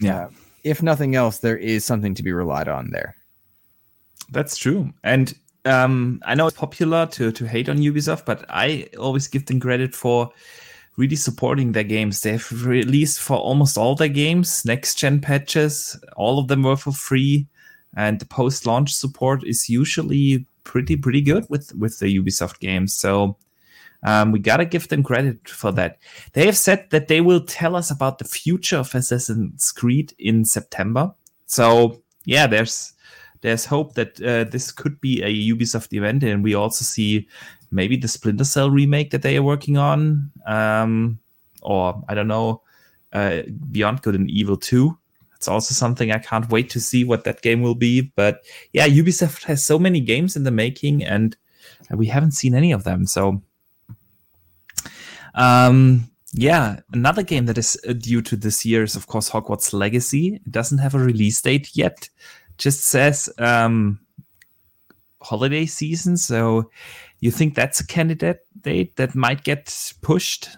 [0.00, 0.30] yeah, uh,
[0.64, 3.16] if nothing else, there is something to be relied on there.
[4.30, 4.92] That's true.
[5.02, 9.46] And um, I know it's popular to to hate on Ubisoft, but I always give
[9.46, 10.30] them credit for
[10.96, 12.20] really supporting their games.
[12.20, 15.98] They've released for almost all their games next gen patches.
[16.16, 17.46] All of them were for free,
[17.96, 22.94] and the post launch support is usually pretty pretty good with with the Ubisoft games.
[22.94, 23.36] So
[24.02, 25.98] um, we gotta give them credit for that.
[26.32, 30.44] They have said that they will tell us about the future of Assassin's Creed in
[30.44, 31.14] September.
[31.46, 32.92] So yeah, there's
[33.40, 37.28] there's hope that uh, this could be a Ubisoft event, and we also see
[37.70, 41.18] maybe the Splinter Cell remake that they are working on, um,
[41.62, 42.62] or I don't know,
[43.12, 44.96] uh, Beyond Good and Evil 2.
[45.36, 48.12] It's also something I can't wait to see what that game will be.
[48.16, 51.36] But yeah, Ubisoft has so many games in the making, and
[51.90, 53.06] we haven't seen any of them.
[53.06, 53.40] So,
[55.34, 59.72] um, yeah, another game that is uh, due to this year is, of course, Hogwarts
[59.72, 60.34] Legacy.
[60.34, 62.08] It doesn't have a release date yet,
[62.58, 64.00] just says um,
[65.22, 66.16] holiday season.
[66.16, 66.70] So
[67.20, 70.50] you think that's a candidate date that might get pushed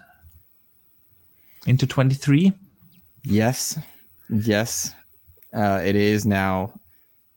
[1.65, 2.53] into 23?
[3.23, 3.79] Yes.
[4.29, 4.93] Yes.
[5.53, 6.73] Uh, it is now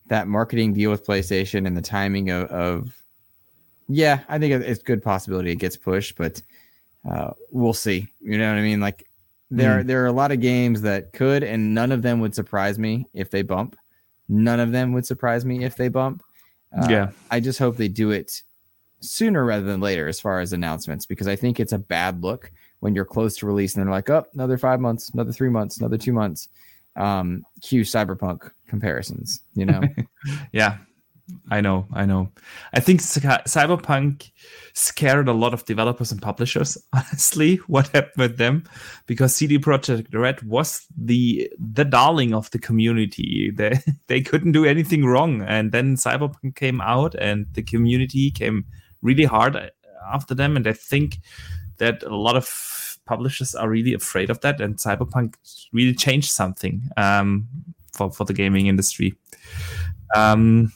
[0.08, 3.02] that marketing deal with PlayStation and the timing of, of
[3.88, 6.40] yeah, I think it's good possibility it gets pushed, but
[7.08, 8.08] uh, we'll see.
[8.20, 8.80] You know what I mean?
[8.80, 9.06] Like
[9.50, 9.86] there, mm.
[9.86, 13.06] there are a lot of games that could, and none of them would surprise me
[13.12, 13.76] if they bump.
[14.28, 16.22] None of them would surprise me if they bump.
[16.76, 18.42] Uh, yeah, I just hope they do it
[19.00, 22.50] sooner rather than later as far as announcements because I think it's a bad look
[22.80, 25.78] when you're close to release and they're like, oh, another five months, another three months,
[25.78, 26.48] another two months.
[26.96, 29.82] Um, cue cyberpunk comparisons, you know?
[30.52, 30.78] yeah.
[31.50, 32.30] I know, I know.
[32.74, 34.30] I think Cyberpunk
[34.74, 36.76] scared a lot of developers and publishers.
[36.92, 38.64] Honestly, what happened with them?
[39.06, 43.50] Because CD Projekt Red was the the darling of the community.
[43.54, 48.66] They they couldn't do anything wrong, and then Cyberpunk came out, and the community came
[49.00, 49.70] really hard
[50.12, 50.56] after them.
[50.56, 51.20] And I think
[51.78, 55.36] that a lot of publishers are really afraid of that, and Cyberpunk
[55.72, 57.48] really changed something um,
[57.94, 59.14] for for the gaming industry.
[60.14, 60.72] Um,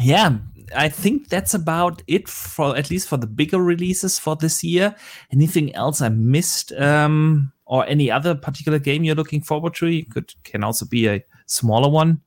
[0.00, 0.38] yeah,
[0.74, 4.94] I think that's about it for at least for the bigger releases for this year.
[5.32, 9.88] Anything else I missed, um, or any other particular game you're looking forward to?
[9.88, 12.20] You could can also be a smaller one.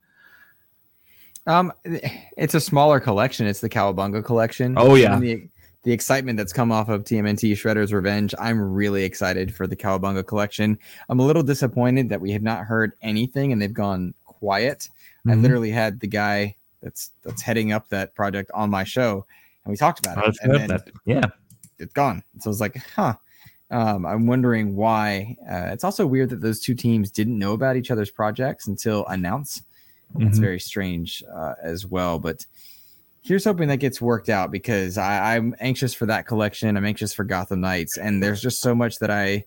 [1.48, 3.48] Um, it's a smaller collection.
[3.48, 4.76] It's the Cowabunga collection.
[4.78, 5.20] Oh yeah.
[5.20, 5.50] The,
[5.84, 10.28] the excitement that's come off of TMNT Shredder's Revenge, I'm really excited for the Cowabunga
[10.28, 10.78] collection.
[11.08, 14.90] I'm a little disappointed that we have not heard anything and they've gone quiet.
[15.26, 15.32] Mm-hmm.
[15.32, 19.26] I literally had the guy that's that's heading up that project on my show,
[19.64, 20.38] and we talked about it.
[20.42, 20.90] and then that.
[21.06, 21.26] Yeah,
[21.78, 22.24] it's gone.
[22.40, 23.16] So I was like, huh.
[23.72, 25.38] Um, I'm wondering why.
[25.48, 29.06] Uh, it's also weird that those two teams didn't know about each other's projects until
[29.06, 29.62] announced.
[30.16, 30.42] It's mm-hmm.
[30.42, 32.18] very strange uh, as well.
[32.18, 32.48] But
[33.22, 36.78] here's hoping that gets worked out because I, I'm anxious for that collection.
[36.78, 39.46] I'm anxious for Gotham Knights, and there's just so much that I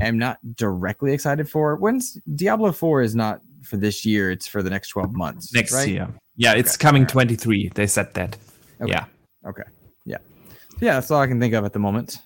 [0.00, 1.76] am not directly excited for.
[1.76, 5.52] When's Diablo 4 is not for this year, it's for the next 12 months.
[5.54, 5.88] Next right?
[5.88, 6.08] year.
[6.40, 6.82] Yeah, it's okay.
[6.82, 7.10] coming right.
[7.10, 7.72] 23.
[7.74, 8.38] They said that.
[8.80, 8.90] Okay.
[8.90, 9.04] Yeah.
[9.46, 9.62] Okay.
[10.06, 10.16] Yeah.
[10.80, 12.18] Yeah, that's all I can think of at the moment.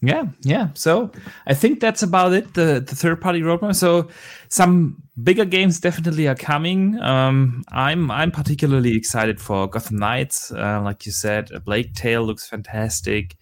[0.00, 0.68] Yeah, yeah.
[0.74, 1.10] So
[1.48, 2.54] I think that's about it.
[2.54, 3.74] The the third party roadmap.
[3.74, 4.08] So
[4.50, 6.96] some bigger games definitely are coming.
[7.00, 10.52] Um, I'm I'm particularly excited for Gotham Knights.
[10.52, 13.34] Uh, like you said, Plague Tale looks fantastic.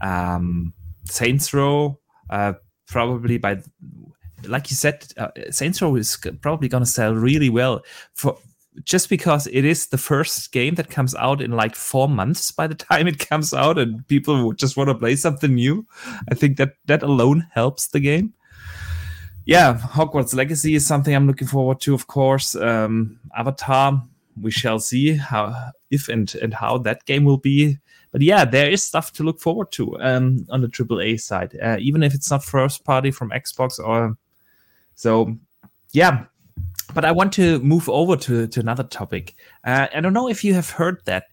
[0.00, 0.74] Um,
[1.06, 1.98] Saints Row,
[2.30, 2.52] uh,
[2.86, 3.62] probably by
[4.48, 7.82] like you said, uh, Saints Row is probably going to sell really well
[8.14, 8.36] for
[8.82, 12.66] just because it is the first game that comes out in like four months by
[12.66, 15.86] the time it comes out, and people just want to play something new.
[16.30, 18.34] I think that that alone helps the game.
[19.46, 22.56] Yeah, Hogwarts Legacy is something I'm looking forward to, of course.
[22.56, 24.02] Um, Avatar,
[24.40, 27.78] we shall see how if and and how that game will be.
[28.10, 31.76] But yeah, there is stuff to look forward to um, on the AAA side, uh,
[31.80, 34.16] even if it's not first party from Xbox or
[34.94, 35.36] so,
[35.92, 36.24] yeah.
[36.94, 39.34] But I want to move over to, to another topic.
[39.64, 41.24] Uh, I don't know if you have heard that.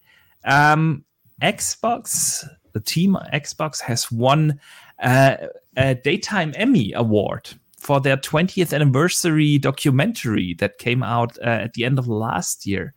[0.44, 1.04] Um,
[1.42, 4.60] Xbox, the team Xbox has won
[5.02, 5.36] uh,
[5.78, 11.84] a Daytime Emmy Award for their 20th anniversary documentary that came out uh, at the
[11.84, 12.94] end of last year.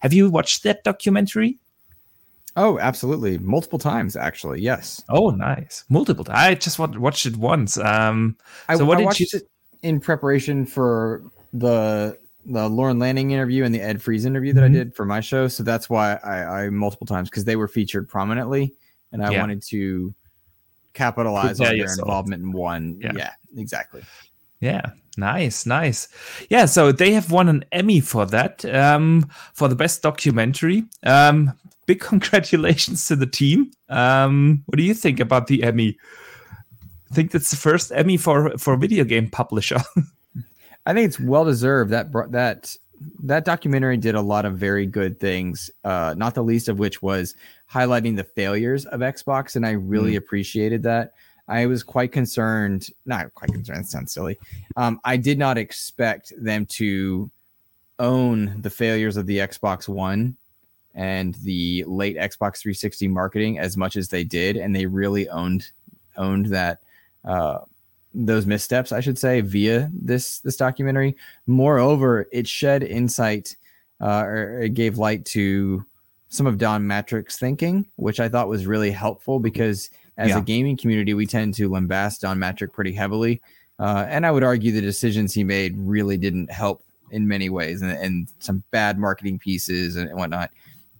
[0.00, 1.58] Have you watched that documentary?
[2.56, 3.38] Oh, absolutely.
[3.38, 4.60] Multiple times, actually.
[4.60, 5.02] Yes.
[5.08, 5.84] Oh, nice.
[5.88, 6.26] Multiple.
[6.28, 7.78] I just watched it once.
[7.78, 8.36] Um,
[8.74, 9.26] so I, what I did you?
[9.32, 9.42] It,
[9.82, 11.22] in preparation for
[11.52, 14.74] the the Lorne Lanning interview and the Ed Fries interview that mm-hmm.
[14.74, 15.48] I did for my show.
[15.48, 18.74] So that's why I, I multiple times because they were featured prominently,
[19.12, 19.40] and I yeah.
[19.40, 20.14] wanted to
[20.94, 22.98] capitalize on their involvement in one.
[23.00, 23.12] Yeah.
[23.14, 24.02] yeah, exactly.
[24.60, 26.08] Yeah, nice, nice.
[26.48, 30.84] Yeah, so they have won an Emmy for that, um, for the best documentary.
[31.04, 31.52] Um,
[31.86, 33.70] big congratulations to the team.
[33.88, 35.98] Um, what do you think about the Emmy?
[37.10, 39.78] I think that's the first Emmy for for video game publisher.
[40.86, 41.90] I think it's well deserved.
[41.90, 42.76] That that
[43.22, 45.70] that documentary did a lot of very good things.
[45.84, 47.34] Uh, not the least of which was
[47.70, 50.18] highlighting the failures of Xbox, and I really mm.
[50.18, 51.12] appreciated that.
[51.48, 52.88] I was quite concerned.
[53.06, 53.80] Not quite concerned.
[53.80, 54.38] That sounds silly.
[54.76, 57.30] Um, I did not expect them to
[57.98, 60.36] own the failures of the Xbox One
[60.94, 65.70] and the late Xbox 360 marketing as much as they did, and they really owned
[66.16, 66.80] owned that
[67.28, 67.58] uh,
[68.14, 71.14] those missteps, I should say, via this this documentary.
[71.46, 73.54] Moreover, it shed insight
[74.00, 75.84] uh, or it gave light to
[76.28, 80.38] some of Don Mattrick's thinking, which I thought was really helpful because as yeah.
[80.38, 83.40] a gaming community, we tend to lambast Don Mattrick pretty heavily.
[83.78, 87.80] Uh, and I would argue the decisions he made really didn't help in many ways
[87.80, 90.50] and, and some bad marketing pieces and whatnot.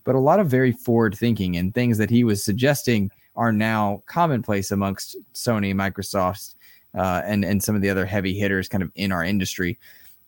[0.04, 4.02] But a lot of very forward thinking and things that he was suggesting are now
[4.06, 6.56] commonplace amongst Sony, Microsoft,
[6.94, 9.78] uh, and and some of the other heavy hitters kind of in our industry.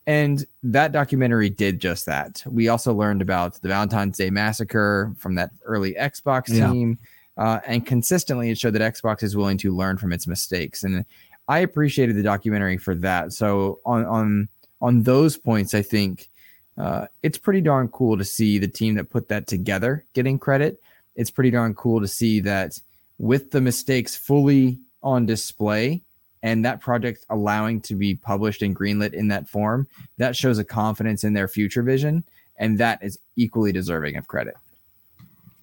[0.07, 2.43] And that documentary did just that.
[2.47, 6.71] We also learned about the Valentine's Day massacre from that early Xbox yeah.
[6.71, 6.99] team,
[7.37, 10.85] uh, and consistently it showed that Xbox is willing to learn from its mistakes.
[10.85, 11.05] And
[11.49, 13.33] I appreciated the documentary for that.
[13.33, 14.49] So on on
[14.81, 16.31] on those points, I think
[16.79, 20.81] uh, it's pretty darn cool to see the team that put that together getting credit.
[21.17, 22.81] It's pretty darn cool to see that
[23.21, 26.03] with the mistakes fully on display
[26.43, 30.64] and that project allowing to be published and greenlit in that form, that shows a
[30.64, 32.25] confidence in their future vision.
[32.61, 34.55] and that is equally deserving of credit.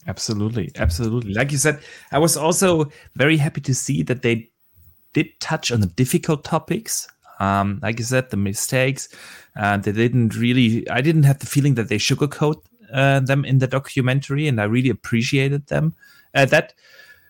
[0.07, 1.33] Absolutely, absolutely.
[1.33, 1.79] Like you said,
[2.11, 4.49] I was also very happy to see that they
[5.13, 7.07] did touch on the difficult topics.
[7.39, 9.09] Um, like you said, the mistakes.
[9.55, 10.89] Uh, they didn't really.
[10.89, 14.63] I didn't have the feeling that they sugarcoat uh, them in the documentary, and I
[14.63, 15.95] really appreciated them.
[16.33, 16.73] Uh, that.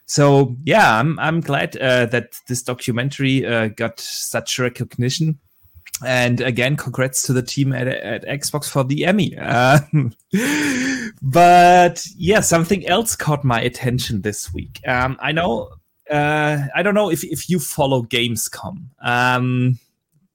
[0.08, 5.40] So yeah, I'm I'm glad uh, that this documentary uh, got such recognition.
[6.06, 9.36] And again, congrats to the team at, at Xbox for the Emmy.
[9.38, 10.14] Um,
[11.22, 14.80] but yeah, something else caught my attention this week.
[14.88, 15.70] Um, I know,
[16.10, 18.90] uh, I don't know if, if you follow Gamescom.
[19.02, 19.80] Um,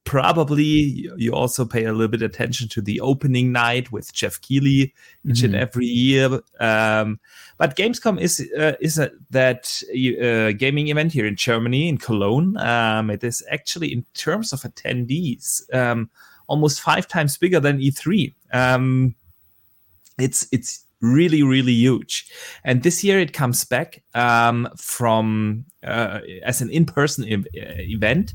[0.05, 4.95] probably you also pay a little bit attention to the opening night with Geoff Keighley
[5.25, 5.47] each mm-hmm.
[5.47, 6.41] and every year.
[6.59, 7.21] Um,
[7.59, 12.57] but Gamescom is uh, is a, that uh, gaming event here in Germany in Cologne.
[12.59, 16.11] Um, it is actually in terms of attendees um,
[16.49, 18.35] almost five times bigger than E3.
[18.53, 19.15] Um,
[20.19, 22.31] it's it's really really huge
[22.63, 27.45] and this year it comes back um, from uh, as an in-person e-
[27.93, 28.35] event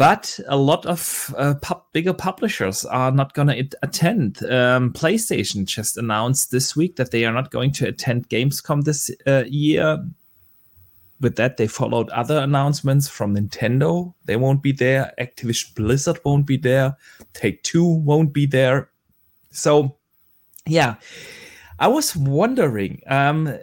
[0.00, 4.42] but a lot of uh, pub- bigger publishers are not going to attend.
[4.44, 9.10] Um, PlayStation just announced this week that they are not going to attend Gamescom this
[9.26, 10.02] uh, year.
[11.20, 14.14] With that, they followed other announcements from Nintendo.
[14.24, 15.12] They won't be there.
[15.20, 16.96] Activision Blizzard won't be there.
[17.34, 18.88] Take Two won't be there.
[19.50, 19.98] So,
[20.64, 20.94] yeah,
[21.78, 23.02] I was wondering.
[23.06, 23.54] Um,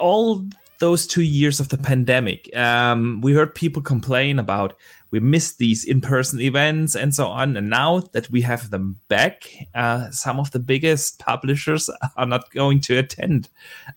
[0.00, 0.44] all
[0.80, 4.74] those two years of the pandemic, um, we heard people complain about
[5.12, 7.56] we missed these in-person events and so on.
[7.56, 12.50] And now that we have them back uh, some of the biggest publishers are not
[12.50, 13.48] going to attend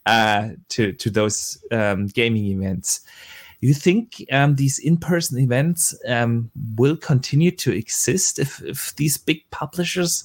[0.06, 3.02] uh, to to those um, gaming events.
[3.62, 9.50] You think um, these in-person events um, will continue to exist if, if these big
[9.50, 10.24] publishers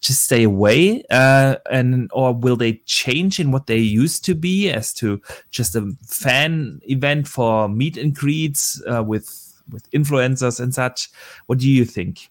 [0.00, 4.70] just stay away uh, and or will they change in what they used to be
[4.70, 5.20] as to
[5.50, 11.10] just a fan event for meet and greets uh, with with influencers and such.
[11.46, 12.28] What do you think?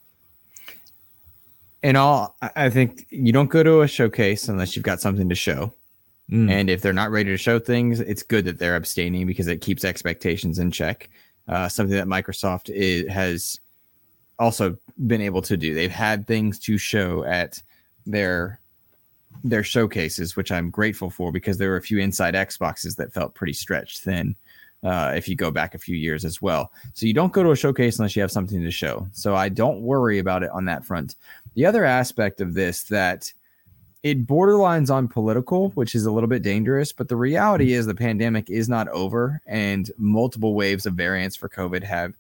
[1.82, 5.36] In all, I think you don't go to a showcase unless you've got something to
[5.36, 5.74] show.
[6.30, 6.52] Mm.
[6.52, 9.62] And if they're not ready to show things, it's good that they're abstaining because it
[9.62, 11.10] keeps expectations in check.
[11.48, 13.60] Uh, something that Microsoft is, has
[14.38, 14.78] also
[15.08, 15.74] been able to do.
[15.74, 17.62] They've had things to show at
[18.06, 18.60] their
[19.44, 23.36] their showcases, which I'm grateful for because there were a few inside Xboxes that felt
[23.36, 24.36] pretty stretched thin
[24.84, 26.71] uh, if you go back a few years as well.
[26.93, 29.07] So you don't go to a showcase unless you have something to show.
[29.11, 31.15] So I don't worry about it on that front.
[31.55, 33.34] The other aspect of this that
[34.01, 37.93] it borderlines on political, which is a little bit dangerous, but the reality is the
[37.93, 42.13] pandemic is not over and multiple waves of variants for COVID have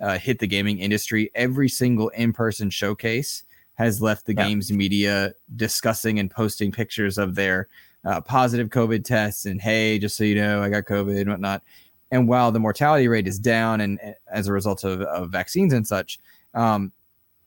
[0.00, 1.30] uh, hit the gaming industry.
[1.34, 3.42] Every single in person showcase
[3.74, 4.46] has left the yeah.
[4.46, 7.66] games media discussing and posting pictures of their
[8.04, 11.62] uh, positive COVID tests and hey, just so you know, I got COVID and whatnot.
[12.14, 13.98] And while the mortality rate is down, and
[14.30, 16.20] as a result of, of vaccines and such,
[16.54, 16.92] um,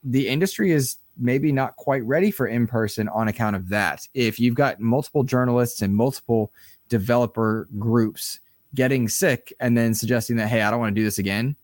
[0.04, 4.06] the industry is maybe not quite ready for in person on account of that.
[4.14, 6.52] If you've got multiple journalists and multiple
[6.90, 8.42] developer groups
[8.76, 11.56] getting sick and then suggesting that, hey, I don't want to do this again,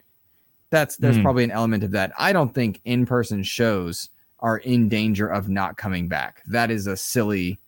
[0.70, 1.24] that's there's mm.
[1.24, 2.14] probably an element of that.
[2.18, 4.08] I don't think in person shows
[4.40, 6.42] are in danger of not coming back.
[6.48, 7.60] That is a silly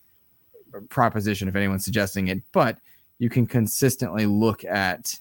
[0.87, 2.77] proposition if anyone's suggesting it, but
[3.19, 5.19] you can consistently look at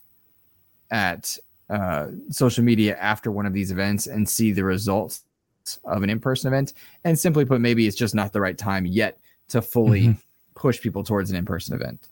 [0.91, 1.37] at
[1.71, 5.25] uh, social media after one of these events and see the results
[5.85, 6.75] of an in-person event.
[7.05, 9.19] And simply put maybe it's just not the right time yet
[9.49, 10.21] to fully mm-hmm.
[10.55, 12.09] push people towards an in-person event.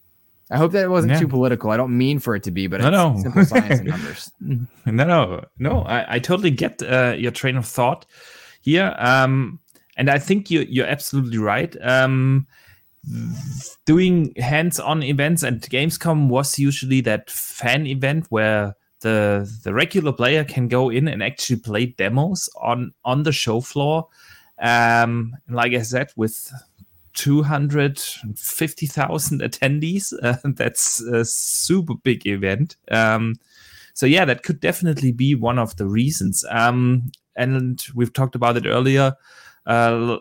[0.51, 1.21] I hope that wasn't yeah.
[1.21, 1.71] too political.
[1.71, 3.21] I don't mean for it to be but no, no.
[3.21, 4.31] simple science and numbers.
[4.87, 5.45] No no.
[5.59, 8.05] No i, I totally get uh, your train of thought
[8.61, 8.95] here.
[8.99, 9.61] Um,
[9.97, 11.75] and i think you, you're absolutely right.
[11.83, 12.47] Um,
[13.85, 20.45] doing hands-on events and Gamescom was usually that fan event where the the regular player
[20.45, 24.09] can go in and actually play demos on on the show floor.
[24.59, 26.53] Um, like I said, with
[27.15, 32.77] 250,000 attendees, uh, that's a super big event.
[32.91, 33.37] Um,
[33.95, 36.45] so yeah, that could definitely be one of the reasons.
[36.49, 39.15] Um, and we've talked about it earlier.
[39.67, 40.19] Uh,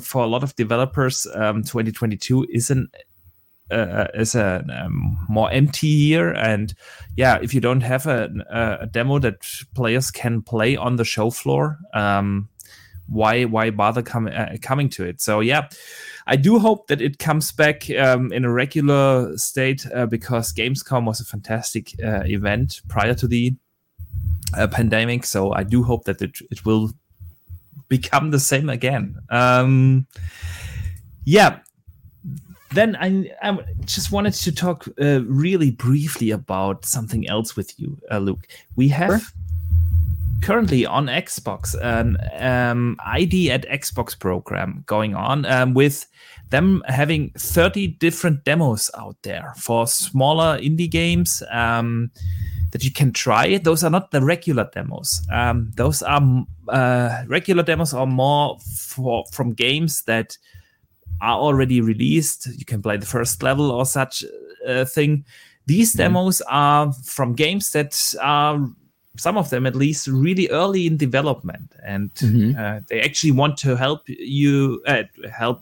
[0.00, 2.88] for a lot of developers, um, 2022 is an
[3.70, 6.74] uh, is a um, more empty year, and
[7.16, 8.30] yeah, if you don't have a,
[8.80, 12.48] a, demo that players can play on the show floor, um,
[13.08, 15.20] why why bother com- uh, coming to it?
[15.20, 15.68] So yeah,
[16.26, 21.04] I do hope that it comes back um, in a regular state uh, because Gamescom
[21.04, 23.54] was a fantastic uh, event prior to the
[24.56, 25.24] uh, pandemic.
[25.24, 26.90] So I do hope that it, it will
[27.88, 29.18] become the same again.
[29.30, 30.06] Um,
[31.24, 31.60] yeah.
[32.72, 37.98] Then I, I just wanted to talk uh, really briefly about something else with you,
[38.10, 38.46] uh, Luke.
[38.76, 39.30] We have sure.
[40.42, 46.06] currently on Xbox an um, ID at Xbox program going on um, with
[46.50, 52.10] them having 30 different demos out there for smaller indie games um,
[52.70, 53.58] that you can try.
[53.58, 55.20] Those are not the regular demos.
[55.32, 56.22] Um, those are
[56.68, 60.36] uh, regular demos are more for from games that
[61.20, 62.46] are already released.
[62.46, 64.24] You can play the first level or such
[64.66, 65.24] uh, thing.
[65.66, 65.98] These mm-hmm.
[65.98, 68.68] demos are from games that are
[69.16, 72.58] some of them at least really early in development and mm-hmm.
[72.58, 75.02] uh, they actually want to help you uh,
[75.32, 75.60] help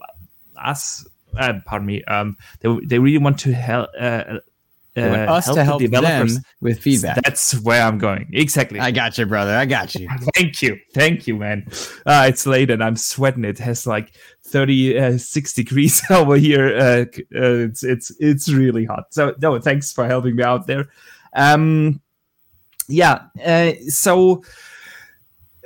[0.63, 3.89] us uh, pardon me um, they, they really want to help
[4.97, 7.21] uh, us help to help developers them with feedback.
[7.23, 8.29] That's where I'm going.
[8.33, 8.79] Exactly.
[8.79, 9.55] I got you, brother.
[9.55, 10.07] I got you.
[10.35, 10.77] Thank you.
[10.93, 11.67] Thank you, man.
[12.05, 13.45] Uh, it's late and I'm sweating.
[13.45, 14.13] It has like
[14.45, 16.77] 36 uh, degrees over here.
[16.77, 19.05] Uh, uh, it's it's it's really hot.
[19.11, 20.89] So no, thanks for helping me out there.
[21.33, 22.01] Um,
[22.87, 23.25] yeah.
[23.43, 24.43] Uh, so.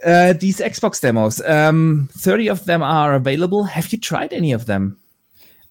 [0.03, 3.65] Uh, these Xbox demos, um, 30 of them are available.
[3.65, 4.97] Have you tried any of them?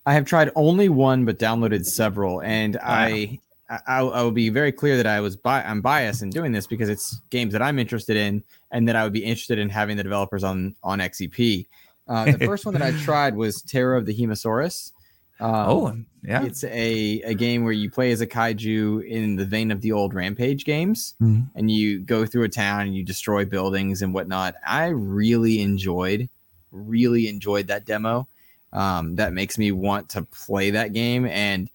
[0.07, 2.81] I have tried only one, but downloaded several, and wow.
[2.85, 3.39] I
[3.71, 6.67] I, I will be very clear that I was bi- I'm biased in doing this
[6.67, 9.97] because it's games that I'm interested in and that I would be interested in having
[9.97, 11.67] the developers on on XEP.
[12.09, 14.93] Uh, the first one that I tried was Terror of the Hemasaurus.
[15.39, 16.43] Um, oh, yeah.
[16.43, 19.93] It's a, a game where you play as a kaiju in the vein of the
[19.93, 21.43] old Rampage games, mm-hmm.
[21.55, 24.55] and you go through a town and you destroy buildings and whatnot.
[24.67, 26.29] I really enjoyed,
[26.73, 28.29] really enjoyed that demo.
[28.73, 31.71] Um, that makes me want to play that game, and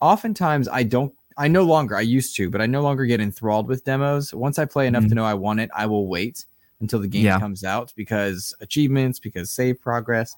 [0.00, 3.66] oftentimes I don't I no longer, I used to, but I no longer get enthralled
[3.66, 4.34] with demos.
[4.34, 5.08] Once I play enough mm-hmm.
[5.08, 6.44] to know I want it, I will wait
[6.80, 7.40] until the game yeah.
[7.40, 10.36] comes out because achievements, because save progress,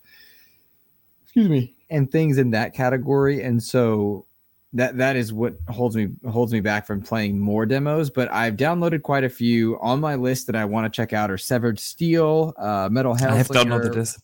[1.25, 3.43] excuse me, and things in that category.
[3.43, 4.27] And so
[4.75, 8.11] that that is what holds me holds me back from playing more demos.
[8.11, 11.31] But I've downloaded quite a few on my list that I want to check out.
[11.31, 13.29] Are Severed Steel, uh, Metal Hellsinger.
[13.29, 14.19] I have downloaded this.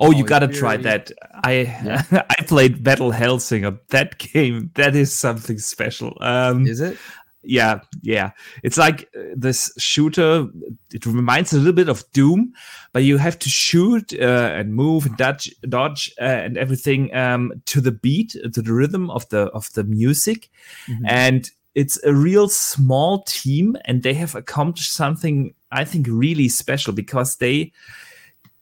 [0.00, 1.12] Oh, you got to try that.
[1.44, 2.02] I yeah.
[2.30, 3.78] I played Metal Hellsinger.
[3.88, 6.16] That game that is something special.
[6.20, 6.98] Um, is it?
[7.42, 8.30] Yeah yeah.
[8.62, 10.46] It's like uh, this shooter
[10.92, 12.52] it reminds a little bit of doom
[12.92, 17.52] but you have to shoot uh, and move and dodge dodge uh, and everything um,
[17.66, 20.50] to the beat to the rhythm of the of the music.
[20.88, 21.04] Mm-hmm.
[21.06, 26.92] and it's a real small team and they have accomplished something i think really special
[26.92, 27.72] because they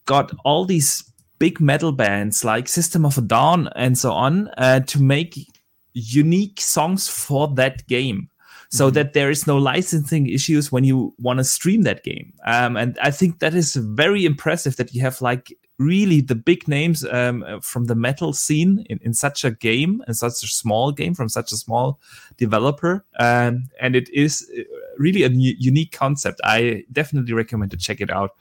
[0.07, 1.05] got all these
[1.39, 5.47] big metal bands like system of a down and so on uh, to make
[5.93, 8.30] unique songs for that game
[8.71, 8.95] so mm-hmm.
[8.95, 12.33] that there is no licensing issues when you want to stream that game.
[12.47, 16.69] Um, and I think that is very impressive that you have like really the big
[16.69, 20.93] names um, from the metal scene in, in such a game and such a small
[20.93, 21.99] game from such a small
[22.37, 23.05] developer.
[23.19, 24.63] Um, and it is uh,
[24.99, 26.41] really a unique concept.
[26.45, 28.37] I definitely recommend to check it out.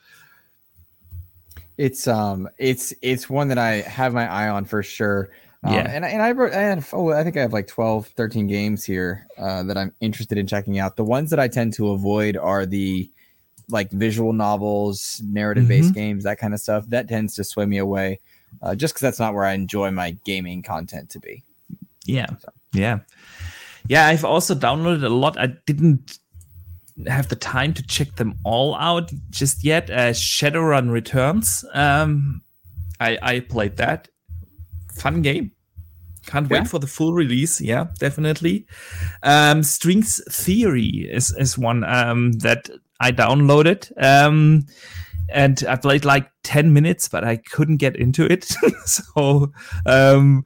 [1.77, 5.31] It's um, it's it's one that I have my eye on for sure.
[5.63, 5.89] Um, yeah.
[5.89, 8.85] And, and I, wrote, I had, oh, I think I have like 12, 13 games
[8.85, 10.95] here uh, that I'm interested in checking out.
[10.95, 13.09] The ones that I tend to avoid are the
[13.69, 15.95] like visual novels, narrative based mm-hmm.
[15.95, 16.87] games, that kind of stuff.
[16.87, 18.19] That tends to sway me away
[18.61, 21.43] uh, just because that's not where I enjoy my gaming content to be.
[22.05, 22.27] Yeah.
[22.39, 22.49] So.
[22.73, 22.99] Yeah.
[23.87, 24.07] Yeah.
[24.07, 25.37] I've also downloaded a lot.
[25.37, 26.19] I didn't
[27.07, 29.89] have the time to check them all out just yet.
[29.89, 31.65] Uh, Shadowrun Returns.
[31.73, 32.41] Um,
[32.99, 34.07] I, I played that
[34.99, 35.51] fun game.
[36.25, 36.59] Can't yeah.
[36.59, 37.61] wait for the full release.
[37.61, 38.67] Yeah, definitely.
[39.23, 42.69] Um, Strings Theory is is one um, that
[42.99, 43.91] I downloaded.
[44.01, 44.65] Um,
[45.31, 48.43] and I played like 10 minutes, but I couldn't get into it.
[48.85, 49.51] so
[49.85, 50.45] um,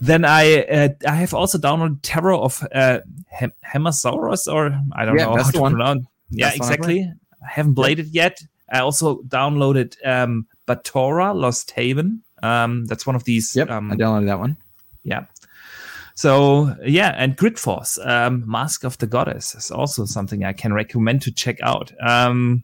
[0.00, 5.18] then I uh, I have also downloaded Terror of uh, Hem- Hemasaurus, or I don't
[5.18, 5.72] yeah, know how to one.
[5.72, 6.06] pronounce.
[6.30, 7.10] Yeah, exactly.
[7.42, 8.40] I haven't played it yet.
[8.72, 12.22] I also downloaded um, Batora Lost Haven.
[12.42, 13.54] Um, that's one of these.
[13.54, 14.56] Yep, um, I downloaded that one.
[15.02, 15.26] Yeah.
[16.14, 20.72] So yeah, and Grid Force, um, Mask of the Goddess is also something I can
[20.72, 21.92] recommend to check out.
[22.00, 22.62] Um,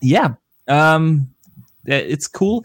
[0.00, 0.34] yeah,
[0.68, 1.28] um,
[1.84, 2.64] it's cool.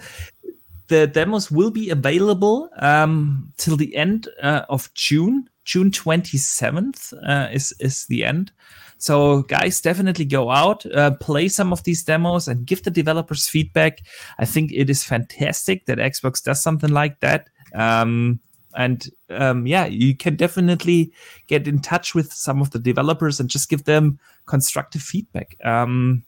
[0.88, 5.50] The demos will be available um, till the end uh, of June.
[5.66, 8.52] June twenty seventh uh, is is the end.
[9.00, 13.48] So, guys, definitely go out, uh, play some of these demos, and give the developers
[13.48, 14.02] feedback.
[14.38, 17.50] I think it is fantastic that Xbox does something like that.
[17.74, 18.40] Um,
[18.76, 21.12] and um, yeah, you can definitely
[21.48, 25.56] get in touch with some of the developers and just give them constructive feedback.
[25.66, 26.24] Um,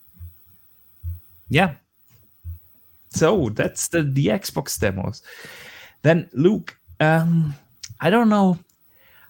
[1.50, 1.76] yeah,
[3.12, 5.22] So that's the the Xbox demos.
[6.02, 7.56] Then Luke, um,
[8.00, 8.58] I don't know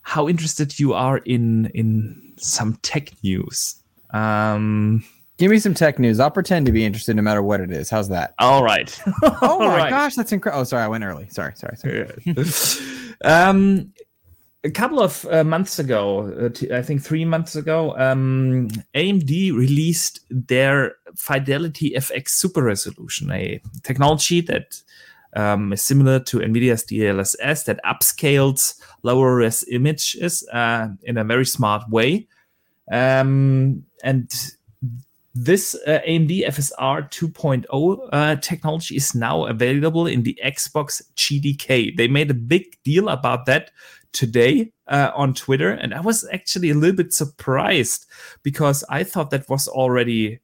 [0.04, 3.76] how interested you are in in some tech news.
[4.12, 5.04] Um,
[5.38, 6.20] Give me some tech news.
[6.20, 7.90] I'll pretend to be interested no matter what it is.
[7.90, 8.36] How's that?
[8.38, 8.96] all right.
[9.42, 9.90] Oh my right.
[9.90, 10.62] gosh, that's incredible.
[10.62, 11.28] Oh, sorry, I went early.
[11.30, 13.16] Sorry, sorry, sorry.
[13.26, 13.92] um,
[14.64, 19.54] a couple of uh, months ago, uh, t- I think three months ago, um, AMD
[19.54, 24.80] released their Fidelity FX Super Resolution, a technology that
[25.36, 31.46] um, is similar to NVIDIA's DLSS that upscales lower res images uh, in a very
[31.46, 32.28] smart way.
[32.92, 34.32] Um, and
[35.34, 41.96] this uh, AMD FSR 2.0 uh, technology is now available in the Xbox GDK.
[41.96, 43.72] They made a big deal about that
[44.12, 48.08] today uh, on Twitter, and I was actually a little bit surprised
[48.44, 50.40] because I thought that was already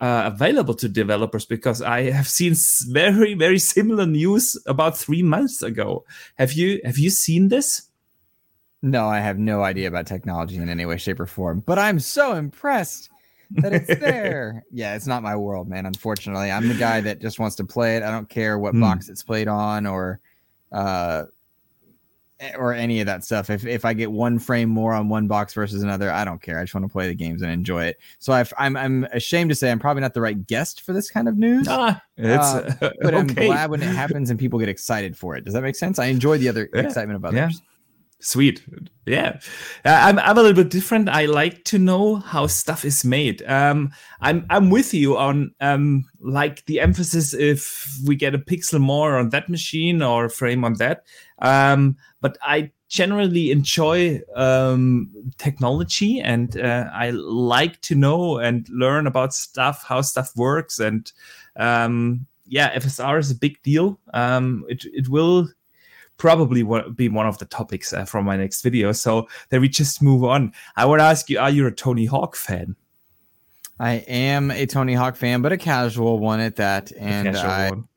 [0.00, 2.54] uh, available to developers because I have seen
[2.88, 6.04] very very similar news about three months ago.
[6.36, 7.82] Have you have you seen this?
[8.82, 11.98] No, I have no idea about technology in any way, shape, or form, but I'm
[11.98, 13.08] so impressed
[13.52, 14.64] that it's there.
[14.70, 15.86] yeah, it's not my world, man.
[15.86, 18.02] Unfortunately, I'm the guy that just wants to play it.
[18.02, 18.80] I don't care what Hmm.
[18.80, 20.20] box it's played on or
[20.72, 21.24] uh
[22.58, 23.50] or any of that stuff.
[23.50, 26.58] If if I get one frame more on one box versus another, I don't care.
[26.58, 27.98] I just want to play the games and enjoy it.
[28.18, 31.10] So I've, I'm I'm ashamed to say I'm probably not the right guest for this
[31.10, 31.66] kind of news.
[31.68, 35.44] Ah, it's Uh, but I'm glad when it happens and people get excited for it.
[35.44, 35.98] Does that make sense?
[35.98, 37.50] I enjoy the other Yeah, excitement of yeah.
[38.18, 38.64] Sweet.
[39.04, 39.38] Yeah.
[39.84, 41.08] Uh, I'm, I'm a little bit different.
[41.08, 43.42] I like to know how stuff is made.
[43.42, 48.80] Um, I'm, I'm with you on, um, like the emphasis if we get a pixel
[48.80, 51.04] more on that machine or a frame on that.
[51.40, 59.06] Um, but I generally enjoy, um, technology and, uh, I like to know and learn
[59.06, 60.78] about stuff, how stuff works.
[60.78, 61.12] And,
[61.56, 64.00] um, yeah, FSR is a big deal.
[64.14, 65.48] Um, it, it will,
[66.18, 68.92] probably wa- be one of the topics uh, from my next video.
[68.92, 70.52] So then we just move on.
[70.76, 72.76] I want to ask you: Are you a Tony Hawk fan?
[73.78, 76.92] I am a Tony Hawk fan, but a casual one at that.
[76.98, 77.88] And I, one.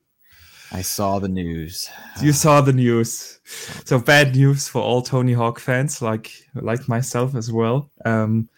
[0.72, 1.88] I saw the news.
[2.22, 3.40] you saw the news.
[3.84, 7.90] So bad news for all Tony Hawk fans, like like myself as well.
[8.04, 8.48] Um,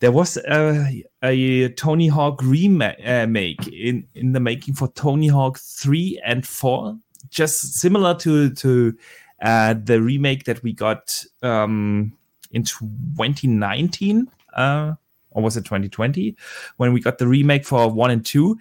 [0.00, 3.26] there was a, a Tony Hawk remake uh,
[3.72, 6.98] in in the making for Tony Hawk three and four,
[7.28, 8.94] just similar to to
[9.42, 12.12] uh, the remake that we got um,
[12.50, 14.28] in 2019.
[14.54, 14.94] Uh,
[15.32, 16.36] or was it 2020
[16.76, 18.58] when we got the remake for one and two?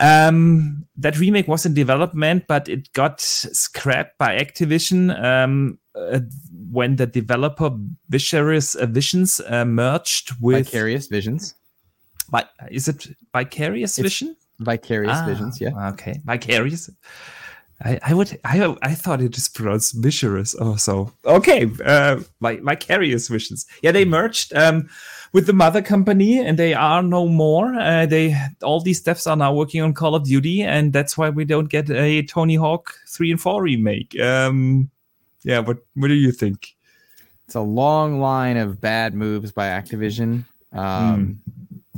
[0.00, 6.20] Um, that remake was in development, but it got scrapped by Activision um, uh,
[6.70, 7.70] when the developer
[8.08, 10.66] Vicarious uh, Visions uh, merged with.
[10.66, 11.54] Vicarious Visions.
[12.30, 14.36] Vi- is it Vicarious It's- Vision?
[14.60, 15.88] Vicarious Ah, Visions, yeah.
[15.90, 16.88] Okay, Vicarious.
[17.84, 21.12] I, I would I I thought it is pronounced Vicarious also.
[21.24, 23.66] Okay, uh, Vi- Vicarious Visions.
[23.82, 24.88] Yeah, they merged um,
[25.32, 27.74] with the mother company, and they are no more.
[27.74, 31.30] Uh, they all these devs are now working on Call of Duty, and that's why
[31.30, 34.18] we don't get a Tony Hawk three and four remake.
[34.20, 34.90] Um,
[35.42, 36.74] yeah, what what do you think?
[37.46, 40.44] It's a long line of bad moves by Activision.
[40.72, 41.40] Um,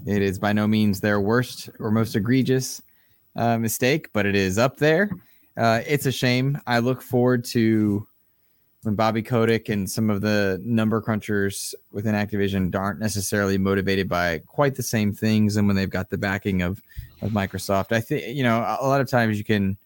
[0.06, 2.82] It is by no means their worst or most egregious
[3.36, 5.08] uh, mistake, but it is up there.
[5.56, 6.58] Uh, it's a shame.
[6.66, 8.06] I look forward to
[8.82, 14.40] when Bobby Kotick and some of the number crunchers within Activision aren't necessarily motivated by
[14.46, 16.82] quite the same things, and when they've got the backing of
[17.22, 17.92] of Microsoft.
[17.92, 19.76] I think you know a lot of times you can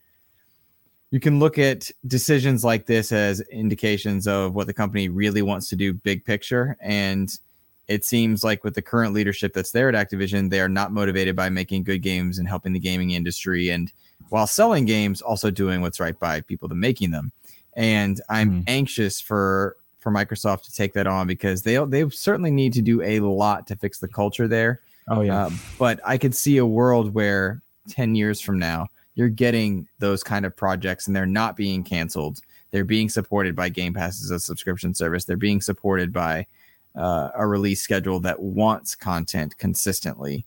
[1.10, 5.68] you can look at decisions like this as indications of what the company really wants
[5.68, 7.38] to do big picture and
[7.86, 11.34] it seems like with the current leadership that's there at Activision they are not motivated
[11.34, 13.92] by making good games and helping the gaming industry and
[14.30, 17.32] while selling games also doing what's right by people that making them
[17.76, 18.60] and i'm Hmm.
[18.66, 23.02] anxious for for Microsoft to take that on because they they certainly need to do
[23.02, 27.14] a lot to fix the culture there Oh um, but I could see a world
[27.14, 31.82] where 10 years from now, you're getting those kind of projects and they're not being
[31.82, 32.40] canceled.
[32.72, 35.24] They're being supported by Game Pass as a subscription service.
[35.24, 36.46] They're being supported by
[36.94, 40.44] uh, a release schedule that wants content consistently.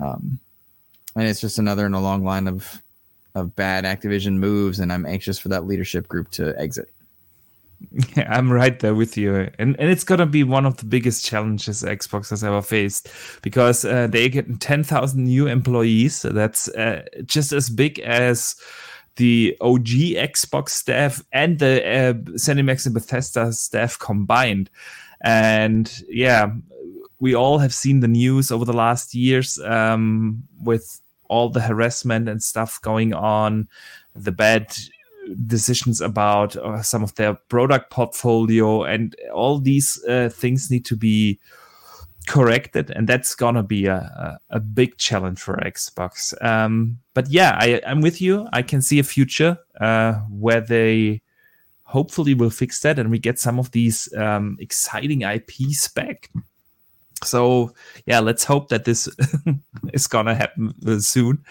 [0.00, 0.38] Um,
[1.16, 2.80] and it's just another in a long line of
[3.36, 6.88] of bad Activision moves, and I'm anxious for that leadership group to exit.
[8.16, 11.24] Yeah, I'm right there with you, and and it's gonna be one of the biggest
[11.24, 13.08] challenges Xbox has ever faced
[13.42, 16.22] because uh, they get 10,000 new employees.
[16.22, 18.56] That's uh, just as big as
[19.16, 24.70] the OG Xbox staff and the uh, and Bethesda staff combined.
[25.20, 26.52] And yeah,
[27.18, 32.28] we all have seen the news over the last years um, with all the harassment
[32.28, 33.68] and stuff going on,
[34.14, 34.76] the bad
[35.46, 40.96] decisions about uh, some of their product portfolio, and all these uh, things need to
[40.96, 41.38] be
[42.26, 46.34] corrected, and that's gonna be a, a, a big challenge for Xbox.
[46.44, 48.48] Um, but yeah, I, I'm with you.
[48.52, 51.22] I can see a future uh, where they
[51.84, 56.30] hopefully will fix that, and we get some of these um, exciting IPs back.
[57.24, 57.72] So
[58.04, 59.08] yeah, let's hope that this
[59.92, 61.44] is gonna happen soon.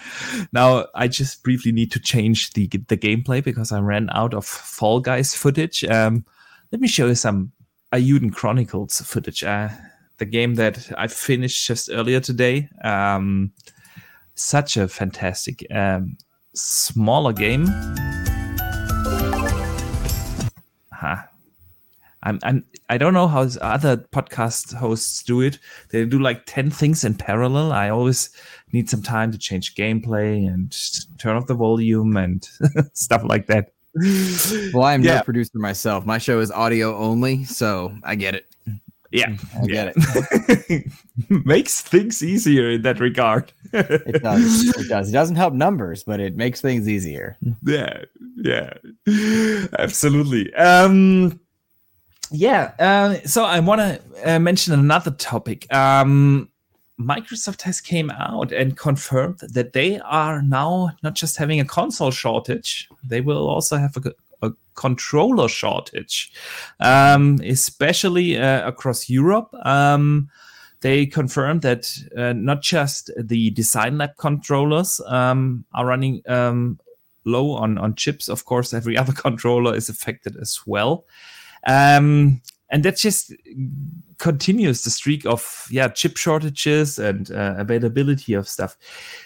[0.54, 4.46] Now, I just briefly need to change the the gameplay because I ran out of
[4.46, 5.84] Fall Guys footage.
[5.84, 6.26] Um,
[6.72, 7.52] let me show you some
[7.94, 9.44] Eiyuden Chronicles footage.
[9.44, 9.70] Uh,
[10.18, 12.70] the game that I finished just earlier today.
[12.84, 13.52] Um,
[14.36, 16.18] such a fantastic um,
[16.54, 17.66] smaller game.
[20.92, 21.24] Huh.
[22.26, 25.60] I'm, I'm I don't know how other podcast hosts do it.
[25.92, 27.72] They do like ten things in parallel.
[27.72, 28.32] I always
[28.74, 30.76] need some time to change gameplay and
[31.20, 32.48] turn off the volume and
[32.94, 33.72] stuff like that.
[34.74, 35.18] Well, I'm yeah.
[35.18, 36.06] no producer myself.
[36.06, 38.48] My show is audio only, so I get it.
[39.12, 39.92] Yeah, I yeah.
[39.94, 39.96] get
[40.70, 40.92] it.
[41.46, 43.54] makes things easier in that regard.
[43.72, 44.68] it does.
[44.78, 45.10] It does.
[45.10, 47.38] It doesn't help numbers, but it makes things easier.
[47.64, 48.04] Yeah,
[48.36, 48.74] yeah,
[49.80, 50.54] absolutely.
[50.56, 51.40] Um,
[52.32, 52.74] yeah.
[52.80, 55.72] Uh, so I want to uh, mention another topic.
[55.74, 56.50] Um,
[57.00, 62.12] Microsoft has came out and confirmed that they are now not just having a console
[62.12, 66.32] shortage; they will also have a, a controller shortage,
[66.80, 69.54] um, especially uh, across Europe.
[69.66, 70.30] Um,
[70.82, 76.80] they confirmed that uh, not just the Design Lab controllers um, are running um,
[77.26, 78.30] low on, on chips.
[78.30, 81.06] Of course, every other controller is affected as well.
[81.66, 83.34] Um, and that just
[84.18, 88.78] continues the streak of yeah chip shortages and uh, availability of stuff.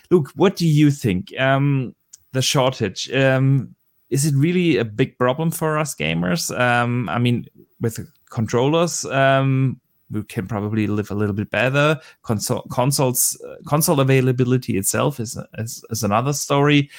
[0.09, 1.33] Look, what do you think?
[1.39, 1.95] Um,
[2.31, 3.75] the shortage um,
[4.09, 6.57] is it really a big problem for us gamers?
[6.57, 7.45] Um, I mean,
[7.79, 9.79] with controllers, um,
[10.11, 11.99] we can probably live a little bit better.
[12.23, 16.89] Console consoles uh, console availability itself is, is, is another story.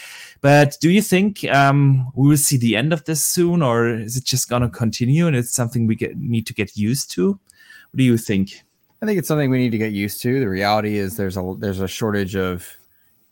[0.40, 4.16] But do you think um, we will see the end of this soon, or is
[4.16, 7.32] it just going to continue and it's something we get, need to get used to?
[7.32, 8.62] What do you think?
[9.02, 10.40] I think it's something we need to get used to.
[10.40, 12.76] The reality is there's a there's a shortage of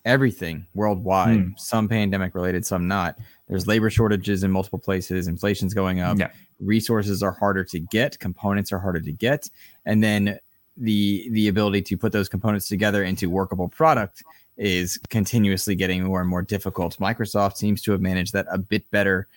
[0.05, 1.41] everything worldwide.
[1.41, 1.49] Hmm.
[1.57, 3.17] Some pandemic related, some not.
[3.49, 5.29] There's labor shortages in multiple places.
[5.29, 6.19] Inflation's going up.
[6.19, 6.31] Yeah.
[6.61, 8.19] Resources are harder to get.
[8.19, 9.49] Components are harder to get,
[9.87, 10.39] and then
[10.77, 14.23] the the ability to put those components together into workable product
[14.57, 16.97] is continuously getting more and more difficult.
[16.99, 19.29] Microsoft seems to have managed that a bit better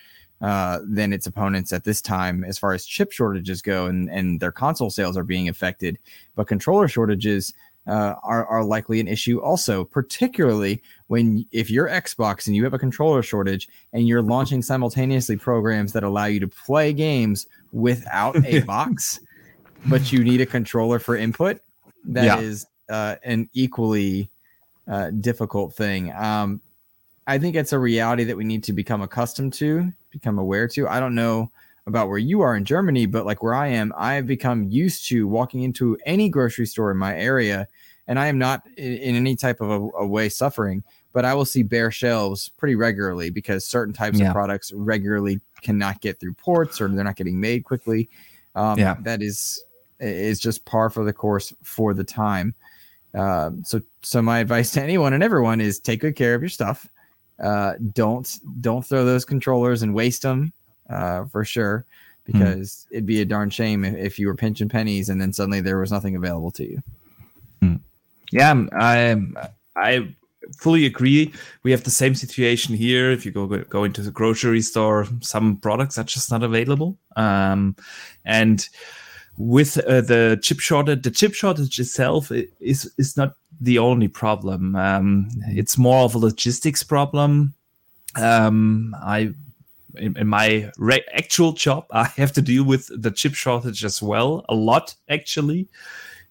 [0.41, 4.39] uh, than its opponents at this time as far as chip shortages go, and, and
[4.39, 5.99] their console sales are being affected.
[6.35, 7.53] But controller shortages
[7.87, 12.73] uh, are, are likely an issue also, particularly when if you're Xbox and you have
[12.73, 18.35] a controller shortage and you're launching simultaneously programs that allow you to play games without
[18.45, 19.19] a box,
[19.87, 21.59] but you need a controller for input.
[22.05, 22.39] That yeah.
[22.39, 24.29] is uh, an equally
[24.87, 26.11] uh, difficult thing.
[26.13, 26.61] Um,
[27.27, 30.87] I think it's a reality that we need to become accustomed to, become aware to.
[30.87, 31.51] I don't know
[31.91, 35.27] about where you are in Germany, but like where I am, I've become used to
[35.27, 37.67] walking into any grocery store in my area,
[38.07, 40.83] and I am not in, in any type of a, a, way suffering.
[41.11, 44.27] But I will see bare shelves pretty regularly because certain types yeah.
[44.27, 48.09] of products regularly cannot get through ports or they're not getting made quickly.
[48.55, 49.61] Um, yeah, that is
[49.99, 52.55] is just par for the course for the time.
[53.13, 56.49] Uh, so, so my advice to anyone and everyone is take good care of your
[56.49, 56.87] stuff.
[57.43, 60.53] Uh, don't don't throw those controllers and waste them
[60.91, 61.85] uh, for sure,
[62.25, 62.31] hmm.
[62.31, 62.93] because mm.
[62.93, 65.77] it'd be a darn shame if, if, you were pinching pennies and then suddenly there
[65.77, 66.83] was nothing available to you.
[67.61, 67.79] Mm.
[68.31, 69.21] Yeah, I
[69.75, 70.13] I
[70.57, 71.33] fully agree.
[71.63, 73.11] We have the same situation here.
[73.11, 77.75] If you go go into the grocery store, some products are just not available, um,
[78.25, 78.67] and
[79.37, 84.75] with uh, the chip shortage, the chip shortage itself is is not the only problem.
[84.75, 87.53] Um, it's more of a logistics problem.
[88.15, 89.33] Um, I
[89.95, 94.01] in, in my re- actual job, I have to deal with the chip shortage as
[94.01, 95.67] well, a lot actually.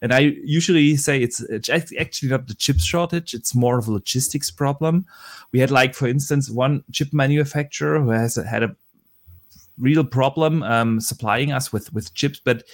[0.02, 3.92] And I usually say it's, it's actually not the chip shortage; it's more of a
[3.92, 5.04] logistics problem.
[5.52, 8.74] We had, like, for instance, one chip manufacturer who has had a
[9.78, 12.40] real problem um, supplying us with with chips.
[12.42, 12.64] But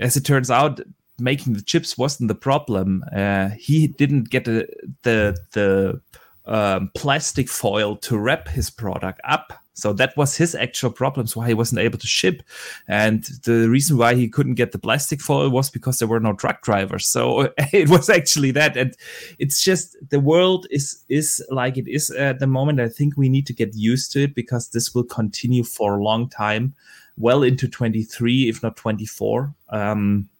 [0.00, 0.80] as it turns out,
[1.18, 3.04] making the chips wasn't the problem.
[3.14, 4.66] Uh, he didn't get the
[5.02, 6.00] the, the
[6.46, 11.48] um, plastic foil to wrap his product up So that was his actual problems why
[11.48, 12.42] he wasn't able to ship.
[12.88, 16.32] And the reason why he couldn't get the plastic foil was because there were no
[16.32, 17.06] truck drivers.
[17.06, 18.76] So it was actually that.
[18.78, 18.96] And
[19.38, 22.80] it's just the world is is like it is at the moment.
[22.80, 26.02] I think we need to get used to it because this will continue for a
[26.02, 26.74] long time,
[27.18, 29.54] well into 23, if not 24.
[29.68, 30.30] Um,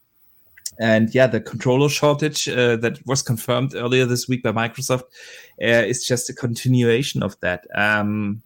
[0.79, 5.03] and yeah, the controller shortage uh, that was confirmed earlier this week by Microsoft
[5.61, 7.65] uh, is just a continuation of that.
[7.75, 8.41] Um,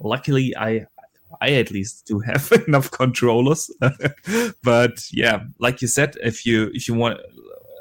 [0.00, 0.86] luckily, I
[1.40, 3.70] I at least do have enough controllers.
[4.62, 7.20] but yeah, like you said, if you if you want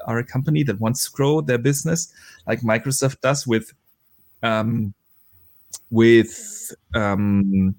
[0.06, 2.14] are a company that wants to grow their business,
[2.48, 3.74] like Microsoft does with
[4.44, 4.94] um,
[5.90, 7.76] with um,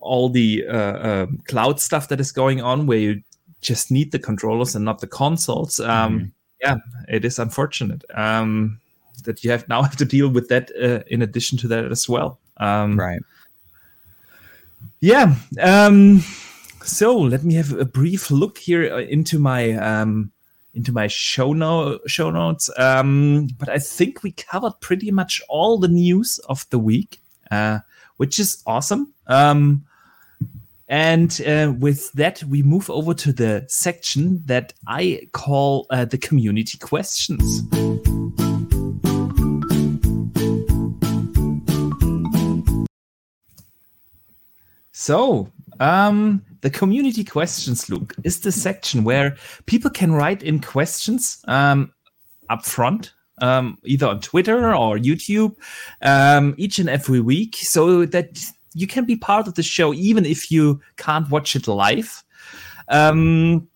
[0.00, 3.22] all the uh, uh, cloud stuff that is going on, where you
[3.60, 5.80] just need the controllers and not the consoles.
[5.80, 6.26] Um, mm-hmm.
[6.60, 6.76] Yeah,
[7.08, 8.80] it is unfortunate um,
[9.24, 12.08] that you have now have to deal with that uh, in addition to that as
[12.08, 12.38] well.
[12.58, 13.20] Um, right.
[15.00, 15.34] Yeah.
[15.60, 16.22] Um,
[16.82, 20.32] so let me have a brief look here uh, into my um,
[20.74, 22.70] into my show no show notes.
[22.78, 27.80] Um, but I think we covered pretty much all the news of the week, uh,
[28.16, 29.12] which is awesome.
[29.26, 29.84] Um,
[30.88, 36.18] and uh, with that, we move over to the section that I call uh, the
[36.18, 37.62] community questions.
[45.04, 49.36] So, um, the community questions, Luke, is the section where
[49.66, 51.92] people can write in questions um,
[52.48, 55.56] up front, um, either on Twitter or YouTube,
[56.00, 58.42] um, each and every week, so that
[58.72, 62.24] you can be part of the show even if you can't watch it live.
[62.88, 63.68] Um,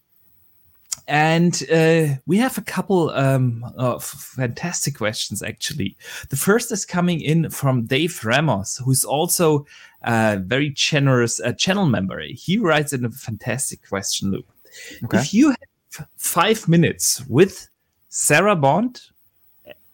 [1.09, 5.95] and uh, we have a couple um, of fantastic questions, actually.
[6.31, 9.67] The first is coming in from Dave Ramos, who's also
[10.03, 12.21] a very generous uh, channel member.
[12.21, 14.47] He writes in a fantastic question, Luke.
[15.05, 15.19] Okay.
[15.19, 17.69] If you have five minutes with
[18.09, 19.01] Sarah Bond,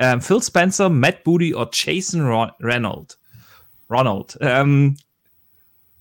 [0.01, 3.17] um, Phil Spencer, Matt Booty, or Jason Ron- Reynolds,
[3.89, 4.97] Ronald, um,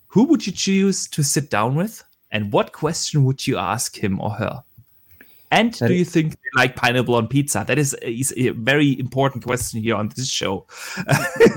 [0.08, 2.04] who would you choose to sit down with?
[2.32, 4.64] And what question would you ask him or her?
[5.54, 7.64] And do you think they like pineapple on pizza?
[7.68, 10.66] That is a, is a very important question here on this show.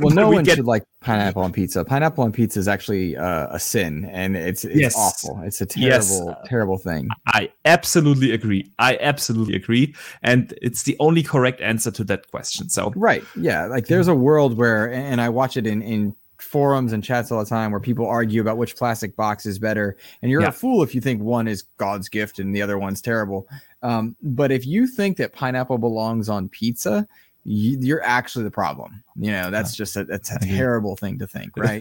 [0.01, 0.57] well, no we one get...
[0.57, 1.85] should like pineapple on pizza.
[1.85, 4.95] Pineapple on pizza is actually uh, a sin, and it's, it's yes.
[4.97, 5.41] awful.
[5.45, 6.37] It's a terrible, yes.
[6.47, 7.09] terrible thing.
[7.29, 8.71] I absolutely agree.
[8.79, 12.69] I absolutely agree, and it's the only correct answer to that question.
[12.69, 16.93] So right, yeah, like there's a world where, and I watch it in in forums
[16.93, 20.31] and chats all the time where people argue about which plastic box is better and
[20.31, 20.49] you're yeah.
[20.49, 23.49] a fool if you think one is god's gift and the other one's terrible
[23.87, 27.07] um, but if you think that pineapple belongs on pizza,
[27.45, 29.05] you, are actually the problem.
[29.14, 31.80] You know, that's just a, that's a terrible thing to think, right?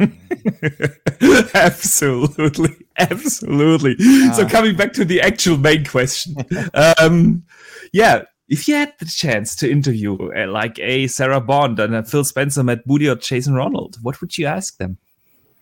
[1.56, 3.96] absolutely, absolutely.
[4.00, 6.36] Uh, so coming back to the actual main question,
[6.76, 7.44] um,
[7.92, 12.04] yeah, if you had the chance to interview uh, like a Sarah Bond and a
[12.04, 15.00] Phil Spencer, Matt Booty, or Jason Ronald, what would you ask them?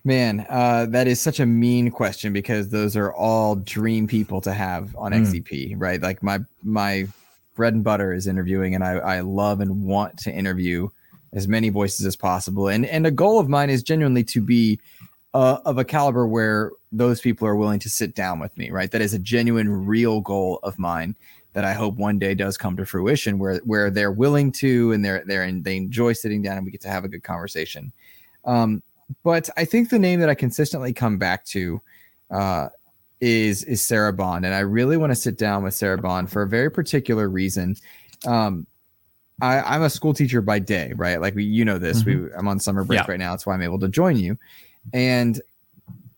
[0.06, 4.52] Man, uh, that is such a mean question because those are all dream people to
[4.52, 5.22] have on mm.
[5.22, 6.00] XEP, right?
[6.00, 7.08] Like my my
[7.54, 10.88] bread and butter is interviewing, and I, I love and want to interview
[11.32, 12.68] as many voices as possible.
[12.68, 14.78] And and a goal of mine is genuinely to be
[15.32, 18.90] uh, of a caliber where those people are willing to sit down with me, right?
[18.90, 21.16] That is a genuine, real goal of mine
[21.54, 25.02] that I hope one day does come to fruition, where where they're willing to and
[25.02, 27.90] they're they're and they enjoy sitting down and we get to have a good conversation.
[28.44, 28.82] Um,
[29.22, 31.80] but I think the name that I consistently come back to
[32.30, 32.68] uh,
[33.20, 36.42] is is Sarah Bond, and I really want to sit down with Sarah Bond for
[36.42, 37.76] a very particular reason.
[38.26, 38.66] Um,
[39.40, 41.20] I, am a school teacher by day, right?
[41.20, 42.02] Like we, you know this.
[42.02, 42.24] Mm-hmm.
[42.24, 43.06] We, I'm on summer break yeah.
[43.08, 43.32] right now.
[43.32, 44.38] That's why I'm able to join you.
[44.92, 45.40] And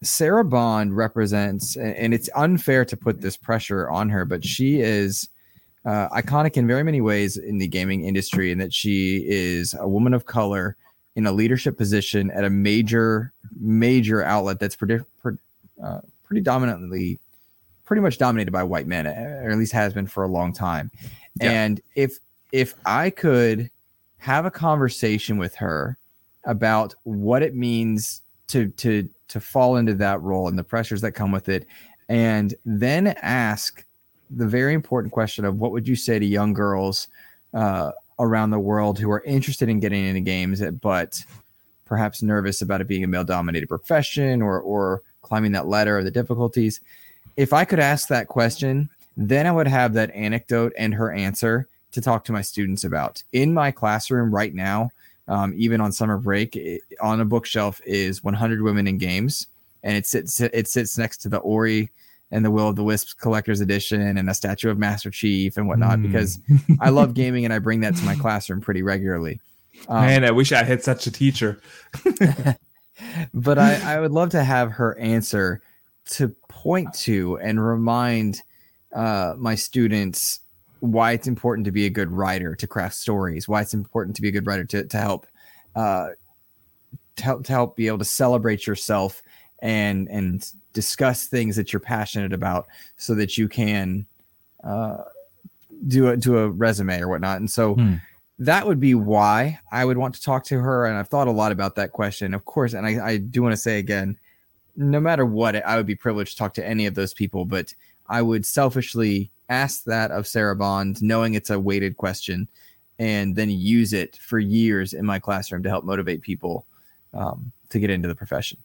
[0.03, 5.29] Sarah Bond represents, and it's unfair to put this pressure on her, but she is
[5.85, 9.89] uh, iconic in very many ways in the gaming industry, in that she is a
[9.89, 10.77] woman of color
[11.17, 15.03] in a leadership position at a major major outlet that's pretty
[15.83, 17.19] uh, pretty dominantly
[17.85, 20.91] pretty much dominated by white men or at least has been for a long time
[21.41, 21.51] yeah.
[21.51, 22.19] and if
[22.53, 23.71] if i could
[24.19, 25.97] have a conversation with her
[26.45, 31.13] about what it means to to to fall into that role and the pressures that
[31.13, 31.67] come with it
[32.09, 33.85] and then ask
[34.31, 37.09] the very important question of what would you say to young girls
[37.55, 41.25] uh, around the world who are interested in getting into games, but
[41.85, 46.05] perhaps nervous about it being a male dominated profession or or climbing that ladder or
[46.05, 46.81] the difficulties.
[47.37, 51.69] If I could ask that question, then I would have that anecdote and her answer
[51.93, 53.23] to talk to my students about.
[53.33, 54.91] In my classroom right now,
[55.29, 59.49] um, even on summer break, it, on a bookshelf is 100 Women in Games,
[59.83, 61.91] and it sits it sits next to the Ori
[62.31, 65.69] and the Will of the Wisps Collector's Edition and a statue of Master Chief and
[65.69, 65.99] whatnot.
[65.99, 66.03] Mm.
[66.03, 66.39] Because
[66.81, 69.41] I love gaming and I bring that to my classroom pretty regularly.
[69.89, 71.61] Um, Man, I wish I had such a teacher.
[73.35, 75.61] but I, I would love to have her answer
[76.07, 78.43] to point to and remind
[78.95, 80.41] uh, my students
[80.81, 84.23] why it's important to be a good writer to craft stories why it's important to
[84.23, 85.27] be a good writer to, to help
[85.75, 86.09] uh,
[87.17, 89.23] to help to help be able to celebrate yourself
[89.61, 92.67] and and discuss things that you're passionate about
[92.97, 94.07] so that you can
[94.63, 94.99] uh,
[95.89, 97.95] do a do a resume or whatnot and so hmm.
[98.39, 101.33] that would be why i would want to talk to her and i've thought a
[101.33, 104.19] lot about that question of course and i, I do want to say again
[104.77, 107.75] no matter what i would be privileged to talk to any of those people but
[108.07, 112.49] i would selfishly ask that of Sarah Bond, knowing it's a weighted question,
[112.99, 116.67] and then use it for years in my classroom to help motivate people
[117.15, 118.59] um, to get into the profession?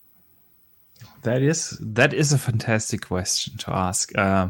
[1.24, 4.18] That is that is a fantastic question to ask.
[4.18, 4.50] Uh,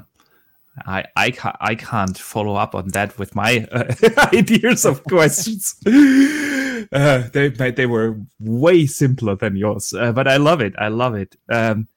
[0.85, 3.93] I I can't I can't follow up on that with my uh,
[4.33, 5.75] ideas of questions.
[6.91, 10.73] Uh, they they were way simpler than yours, uh, but I love it.
[10.79, 11.35] I love it.
[11.47, 11.87] Um,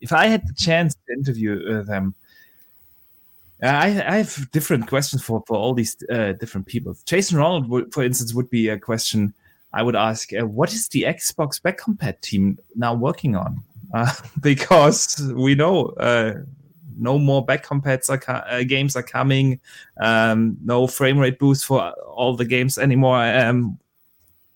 [0.00, 2.14] if I had the chance to interview uh, them,
[3.60, 5.96] uh, I, I, have different questions for, for all these
[6.38, 6.96] different people.
[7.04, 9.34] Jason Ronald, for instance, would be a question
[9.72, 13.64] I would ask: What is the Xbox back compat team now working on?
[13.92, 16.34] Uh, because we know uh,
[16.98, 19.60] no more back compats are uh, games are coming,
[20.00, 23.22] um, no frame rate boost for all the games anymore.
[23.24, 23.78] Um,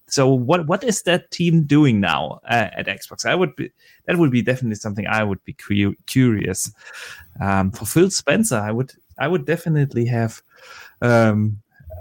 [0.06, 3.24] so what what is that team doing now at Xbox?
[3.24, 3.70] I would be
[4.06, 5.56] that would be definitely something I would be
[6.06, 6.70] curious
[7.40, 10.43] um, for Phil Spencer, I would I would definitely have
[11.02, 11.61] um,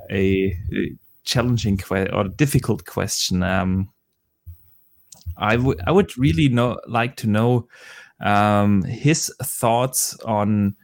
[0.09, 0.93] a, a,
[1.23, 3.43] challenging que- or difficult question.
[3.43, 3.89] Um,
[5.43, 7.67] I would I would really know like to know
[8.21, 10.75] um, his thoughts on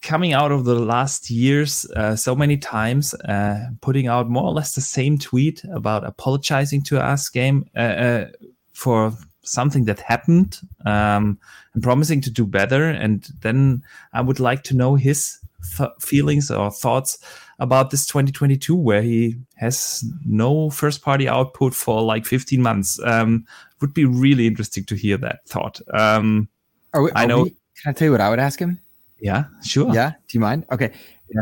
[0.00, 4.52] coming out of the last years uh, so many times, uh, putting out more or
[4.52, 8.26] less the same tweet about apologizing to us game uh, uh
[8.72, 9.12] for
[9.44, 11.38] something that happened um,
[11.74, 12.88] and promising to do better.
[12.88, 13.82] And then
[14.12, 15.38] I would like to know his
[15.76, 17.18] th- feelings or thoughts
[17.62, 23.00] about this 2022, where he has no first party output for like 15 months.
[23.04, 23.46] Um,
[23.80, 25.80] would be really interesting to hear that thought.
[25.94, 26.48] Um,
[26.92, 27.44] are we, are I know.
[27.44, 28.80] We, can I tell you what I would ask him?
[29.20, 29.94] Yeah, sure.
[29.94, 30.10] Yeah.
[30.10, 30.66] Do you mind?
[30.72, 30.92] Okay.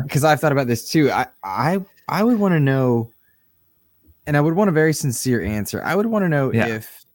[0.04, 0.30] Because yeah.
[0.30, 1.10] I've thought about this too.
[1.10, 3.10] I, I, I would want to know,
[4.26, 5.82] and I would want a very sincere answer.
[5.82, 6.66] I would want to know yeah.
[6.66, 7.06] if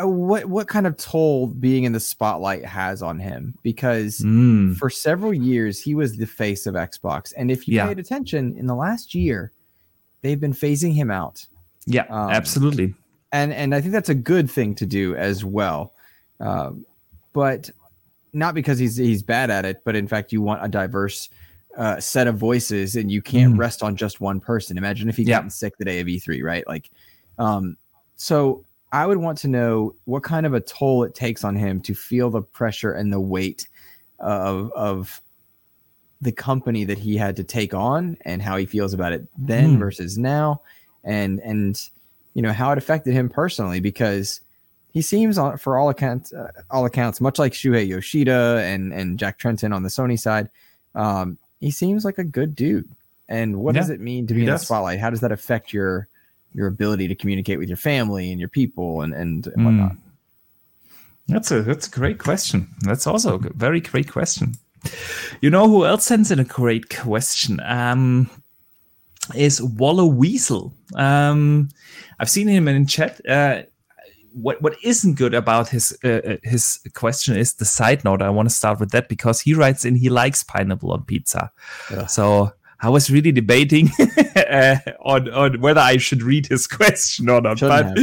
[0.00, 4.76] what what kind of toll being in the spotlight has on him because mm.
[4.76, 7.88] for several years he was the face of Xbox and if you yeah.
[7.88, 9.50] paid attention in the last year
[10.22, 11.44] they've been phasing him out
[11.86, 12.94] yeah um, absolutely
[13.32, 15.92] and and I think that's a good thing to do as well
[16.38, 16.86] um,
[17.32, 17.68] but
[18.32, 21.30] not because he's he's bad at it but in fact you want a diverse
[21.76, 23.58] uh, set of voices and you can't mm.
[23.58, 25.38] rest on just one person imagine if he yeah.
[25.38, 26.90] gotten sick the day of E3 right like
[27.38, 27.76] um
[28.14, 28.64] so
[28.94, 31.94] I would want to know what kind of a toll it takes on him to
[31.94, 33.66] feel the pressure and the weight
[34.20, 35.20] of of
[36.20, 39.76] the company that he had to take on and how he feels about it then
[39.76, 39.78] mm.
[39.80, 40.62] versus now
[41.02, 41.90] and and
[42.34, 44.40] you know how it affected him personally because
[44.92, 49.40] he seems for all accounts uh, all accounts much like Shuhei Yoshida and and Jack
[49.40, 50.48] Tretton on the Sony side
[50.94, 52.88] um, he seems like a good dude
[53.28, 54.60] and what yeah, does it mean to be in does.
[54.60, 56.06] the spotlight how does that affect your
[56.54, 59.92] your ability to communicate with your family and your people and and, and whatnot?
[59.92, 59.98] Mm.
[61.28, 62.68] That's a that's a great question.
[62.80, 64.54] That's also a very great question.
[65.40, 67.60] You know who else sends in a great question?
[67.64, 68.28] Um,
[69.34, 70.72] is Waller Weasel.
[70.94, 71.70] Um,
[72.20, 73.20] I've seen him in chat.
[73.26, 73.62] Uh,
[74.32, 78.20] what what isn't good about his uh, uh his question is the side note.
[78.20, 81.50] I want to start with that because he writes in he likes pineapple on pizza.
[81.90, 82.06] Yeah.
[82.06, 83.90] So I was really debating
[84.36, 87.58] uh, on on whether I should read his question or not.
[87.58, 87.96] Shouldn't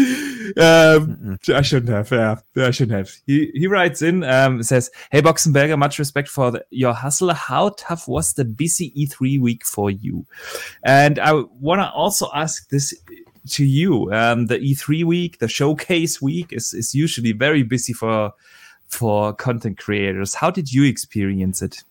[0.56, 2.11] but um, I shouldn't have.
[2.11, 3.11] Yeah, I shouldn't have.
[3.26, 7.34] He he writes in um, says, "Hey Boxenberger, much respect for the, your hustle.
[7.34, 10.26] How tough was the busy E3 week for you?"
[10.84, 12.93] And I want to also ask this
[13.49, 14.11] to you.
[14.11, 18.34] Um, the E3 week, the showcase week, is is usually very busy for
[18.88, 20.35] for content creators.
[20.35, 21.84] How did you experience it?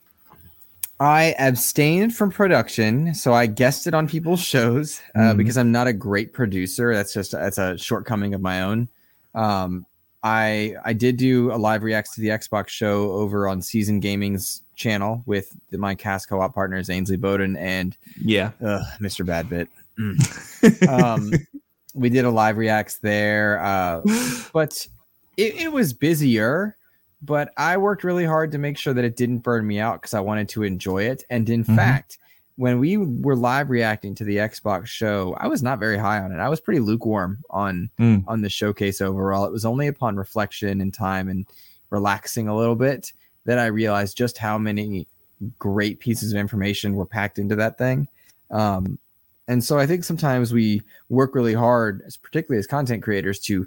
[1.01, 5.39] I abstained from production, so I guested on people's shows uh, mm-hmm.
[5.39, 6.95] because I'm not a great producer.
[6.95, 8.89] That's just that's a shortcoming of my own.
[9.35, 9.87] Um,
[10.23, 14.61] I I did do a live reacts to the Xbox show over on Season Gaming's
[14.77, 19.25] channel with my cast co-op partners Ainsley Bowden and yeah, uh, Mr.
[19.25, 19.69] Badbit.
[19.99, 20.89] Mm.
[21.03, 21.33] um,
[21.95, 24.03] we did a live reacts there, uh,
[24.53, 24.87] but
[25.39, 26.77] it, it was busier.
[27.23, 30.15] But I worked really hard to make sure that it didn't burn me out because
[30.15, 31.23] I wanted to enjoy it.
[31.29, 31.77] And in mm-hmm.
[31.77, 32.19] fact,
[32.57, 36.33] when we were live reacting to the Xbox show, I was not very high on
[36.33, 36.39] it.
[36.39, 38.23] I was pretty lukewarm on mm.
[38.29, 39.47] on the showcase overall.
[39.47, 41.47] It was only upon reflection and time and
[41.89, 43.13] relaxing a little bit
[43.47, 45.07] that I realized just how many
[45.59, 48.09] great pieces of information were packed into that thing.
[48.51, 48.99] Um,
[49.49, 53.67] and so I think sometimes we work really hard, particularly as content creators, to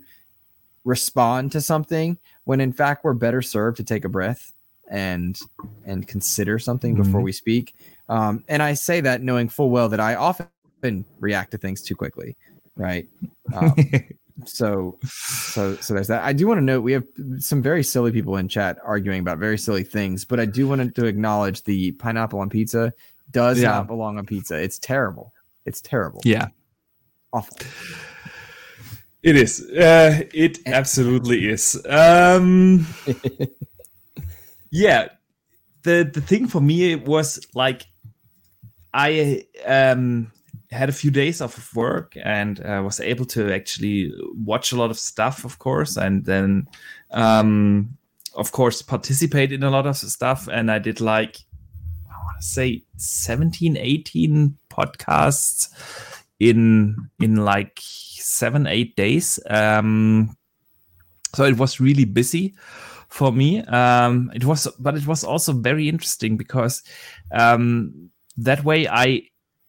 [0.83, 4.53] respond to something when in fact we're better served to take a breath
[4.89, 5.39] and
[5.85, 7.03] and consider something mm-hmm.
[7.03, 7.75] before we speak.
[8.09, 11.95] Um, and I say that knowing full well that I often react to things too
[11.95, 12.35] quickly,
[12.75, 13.07] right?
[13.53, 13.75] Um,
[14.45, 16.23] so so so there's that.
[16.23, 17.05] I do want to note we have
[17.39, 20.95] some very silly people in chat arguing about very silly things, but I do want
[20.95, 22.93] to acknowledge the pineapple on pizza
[23.31, 23.69] does yeah.
[23.69, 24.61] not belong on pizza.
[24.61, 25.33] It's terrible.
[25.65, 26.21] It's terrible.
[26.25, 26.47] Yeah.
[27.31, 27.57] Awful.
[29.23, 29.61] It is.
[29.61, 31.81] Uh, it absolutely is.
[31.87, 32.85] Um,
[34.69, 35.07] yeah.
[35.83, 37.85] The the thing for me was like
[38.93, 40.31] I um,
[40.71, 44.75] had a few days off of work and uh, was able to actually watch a
[44.75, 46.67] lot of stuff, of course, and then
[47.11, 47.97] um,
[48.35, 50.49] of course participate in a lot of stuff.
[50.51, 51.37] And I did like
[52.09, 55.69] I want to say 17 18 podcasts
[56.39, 57.81] in in like
[58.23, 59.39] seven eight days.
[59.49, 60.35] Um
[61.35, 62.55] so it was really busy
[63.09, 63.61] for me.
[63.65, 66.83] Um it was but it was also very interesting because
[67.31, 69.21] um that way i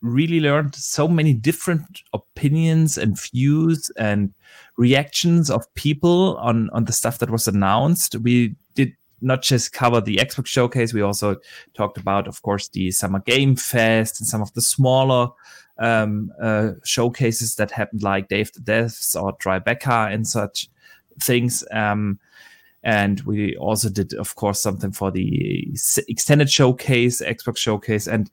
[0.05, 4.33] really learned so many different opinions and views and
[4.77, 8.15] reactions of people on on the stuff that was announced.
[8.17, 11.37] We did not just cover the Xbox showcase, we also
[11.75, 15.29] talked about, of course, the Summer Game Fest and some of the smaller
[15.79, 20.69] um, uh, showcases that happened, like Day of the Devs or Tribeca and such
[21.21, 21.65] things.
[21.73, 22.19] Um,
[22.83, 25.75] and we also did, of course, something for the
[26.07, 28.31] extended showcase, Xbox showcase, and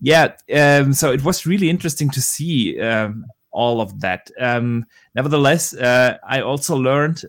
[0.00, 4.30] yeah, um, so it was really interesting to see um, all of that.
[4.38, 7.22] Um, nevertheless, uh, I also learned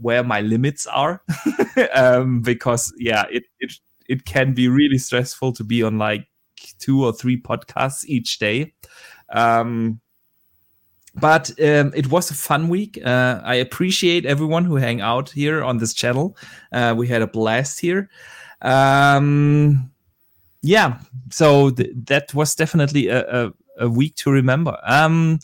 [0.00, 1.22] where my limits are
[1.94, 3.72] um, because yeah it, it
[4.08, 6.26] it can be really stressful to be on like
[6.80, 8.74] two or three podcasts each day.
[9.28, 10.00] Um,
[11.14, 12.98] but um, it was a fun week.
[13.04, 16.36] Uh, i appreciate everyone who hang out here on this channel.
[16.72, 18.08] Uh, we had a blast here.
[18.62, 19.90] Um,
[20.62, 20.98] yeah
[21.30, 24.76] so th- that was definitely a, a, a week to remember.
[24.84, 25.38] Um,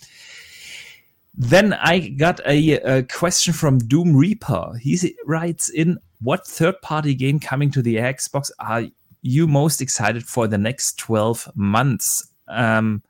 [1.35, 4.75] then I got a, a, question from Doom Reaper.
[4.81, 8.85] He writes in, "What third-party game coming to the Xbox are
[9.27, 13.03] you most excited for the next 12 months?" Um,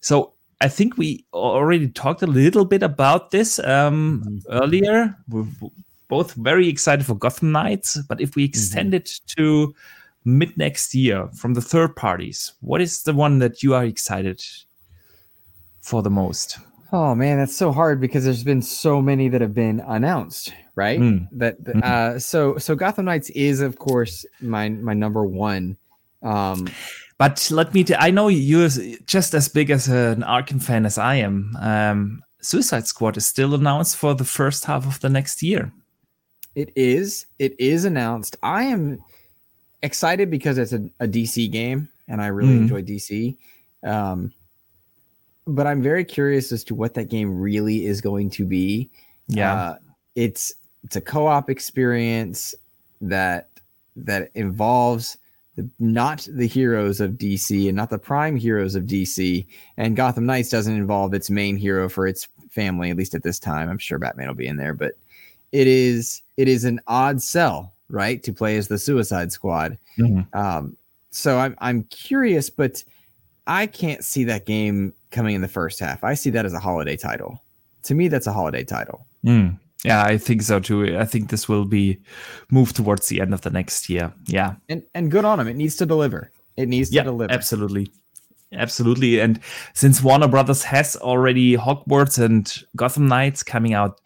[0.00, 4.62] so I think we already talked a little bit about this um, mm-hmm.
[4.62, 5.16] earlier.
[5.28, 5.46] We're
[6.08, 8.50] both very excited for Gotham Knights, but if we mm-hmm.
[8.50, 8.96] extend mm-hmm.
[8.96, 9.74] it to
[10.24, 14.42] mid next year from the third parties, what is the one that you are excited
[15.80, 16.58] for the most?
[16.92, 21.00] Oh man, that's so hard because there's been so many that have been announced, right?
[21.00, 21.28] Mm.
[21.32, 21.80] That mm-hmm.
[21.82, 25.76] uh, so so Gotham Knights is of course my my number one.
[26.22, 26.68] Um,
[27.18, 27.84] but let me.
[27.84, 28.68] T- I know you're
[29.06, 31.56] just as big as an Arkham fan as I am.
[31.60, 35.72] Um, Suicide Squad is still announced for the first half of the next year.
[36.54, 37.26] It is.
[37.38, 38.36] It is announced.
[38.42, 39.02] I am
[39.82, 42.62] excited because it's a, a DC game, and I really mm.
[42.62, 43.36] enjoy DC.
[43.82, 44.32] Um,
[45.46, 48.90] but I'm very curious as to what that game really is going to be.
[49.28, 49.76] Yeah, uh,
[50.14, 50.52] it's
[50.84, 52.54] it's a co-op experience
[53.00, 53.48] that
[53.96, 55.16] that involves
[55.56, 59.46] the, not the heroes of DC and not the prime heroes of DC.
[59.76, 63.38] And Gotham Knights doesn't involve its main hero for its family, at least at this
[63.38, 63.68] time.
[63.68, 64.96] I'm sure Batman will be in there, but
[65.52, 69.78] it is it is an odd sell, right, to play as the Suicide Squad.
[69.98, 70.38] Mm-hmm.
[70.38, 70.76] Um,
[71.10, 72.84] so I'm I'm curious, but
[73.46, 76.04] I can't see that game coming in the first half.
[76.04, 77.42] I see that as a holiday title.
[77.84, 79.06] To me, that's a holiday title.
[79.24, 79.58] Mm.
[79.84, 80.98] Yeah, I think so too.
[80.98, 81.98] I think this will be
[82.50, 84.12] moved towards the end of the next year.
[84.26, 85.48] Yeah, and and good on them.
[85.48, 86.30] It needs to deliver.
[86.56, 87.32] It needs to yeah, deliver.
[87.32, 87.90] Absolutely,
[88.52, 89.20] absolutely.
[89.20, 89.40] And
[89.74, 94.00] since Warner Brothers has already Hogwarts and Gotham Knights coming out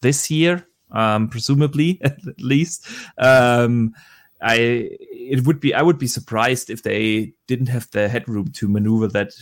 [0.00, 2.86] this year, um, presumably at least,
[3.18, 3.92] um,
[4.42, 8.68] I it would be I would be surprised if they didn't have the headroom to
[8.68, 9.32] maneuver that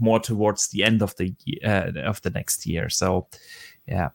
[0.00, 1.34] more towards the end of the
[1.64, 2.88] uh, of the next year.
[2.88, 3.28] So,
[3.86, 4.10] yeah,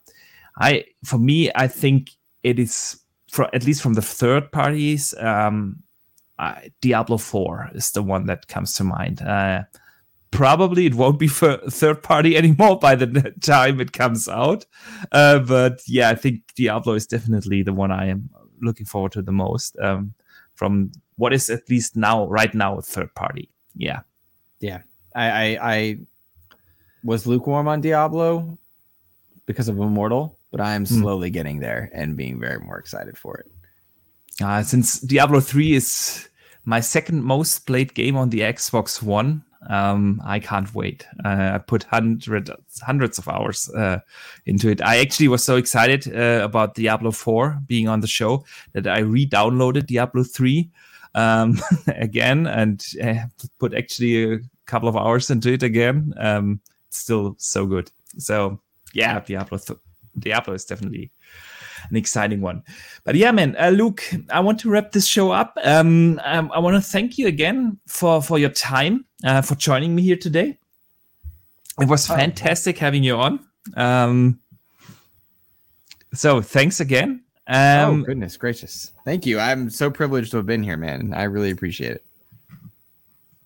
[0.58, 2.10] I for me I think
[2.42, 3.00] it is
[3.30, 5.14] for at least from the third parties.
[5.18, 5.82] Um,
[6.80, 9.22] Diablo Four is the one that comes to mind.
[9.22, 9.62] Uh,
[10.32, 14.66] probably it won't be for third party anymore by the time it comes out.
[15.12, 18.28] Uh, but yeah, I think Diablo is definitely the one I am
[18.60, 20.14] looking forward to the most um,
[20.62, 23.48] from what is at least now, right now, a third party.
[23.74, 24.02] Yeah.
[24.60, 24.82] Yeah.
[25.12, 25.98] I, I, I
[27.02, 28.56] was lukewarm on Diablo
[29.44, 31.00] because of Immortal, but I am hmm.
[31.02, 31.32] slowly mm.
[31.32, 33.50] getting there and being very more excited for it.
[34.40, 36.28] Uh, since Diablo 3 is
[36.64, 41.06] my second most played game on the Xbox One, um, I can't wait.
[41.24, 44.00] Uh, I put hundreds hundreds of hours uh,
[44.46, 44.80] into it.
[44.82, 49.00] I actually was so excited uh, about Diablo 4 being on the show that I
[49.00, 50.70] re-downloaded Diablo 3
[51.14, 53.14] um, again and uh,
[53.58, 56.12] put actually a couple of hours into it again.
[56.18, 56.60] Um,
[56.90, 57.90] still so good.
[58.18, 58.60] So
[58.94, 59.78] yeah, Diablo th-
[60.18, 61.10] Diablo is definitely
[61.90, 62.62] an exciting one.
[63.04, 65.56] But yeah, man, uh, Luke, I want to wrap this show up.
[65.64, 69.94] Um, um I want to thank you again for for your time, uh, for joining
[69.94, 70.58] me here today.
[71.80, 72.16] It was oh.
[72.16, 73.40] fantastic having you on.
[73.76, 74.38] Um,
[76.14, 77.22] so thanks again.
[77.46, 78.92] Um, oh goodness gracious!
[79.04, 79.40] Thank you.
[79.40, 81.12] I'm so privileged to have been here, man.
[81.14, 82.04] I really appreciate it.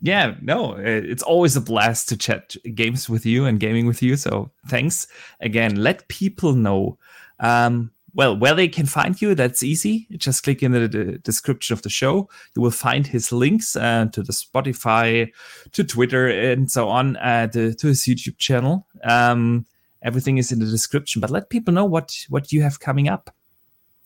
[0.02, 4.16] Yeah, no, it's always a blast to chat games with you and gaming with you.
[4.16, 5.06] So thanks
[5.40, 5.76] again.
[5.76, 6.98] Let people know
[7.40, 10.08] um, well, where they can find you, that's easy.
[10.16, 12.30] Just click in the, the description of the show.
[12.56, 15.30] You will find his links uh, to the Spotify,
[15.72, 18.86] to Twitter, and so on, uh, to, to his YouTube channel.
[19.04, 19.66] Um,
[20.02, 21.20] everything is in the description.
[21.20, 23.30] But let people know what what you have coming up.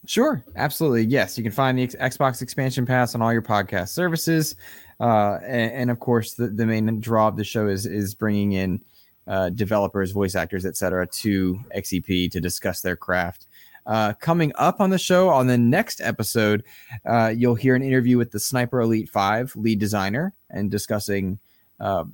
[0.07, 1.05] Sure, absolutely.
[1.05, 4.57] Yes, you can find the Xbox Expansion Pass on all your podcast services,
[4.99, 8.53] uh, and, and, of course, the, the main draw of the show is is bringing
[8.53, 8.81] in
[9.29, 13.47] uh, developers, voice actors, etc., to XEP to discuss their craft.
[13.87, 16.65] Uh, coming up on the show on the next episode,
[17.07, 21.39] uh, you'll hear an interview with the Sniper Elite 5 lead designer and discussing
[21.81, 22.05] uh,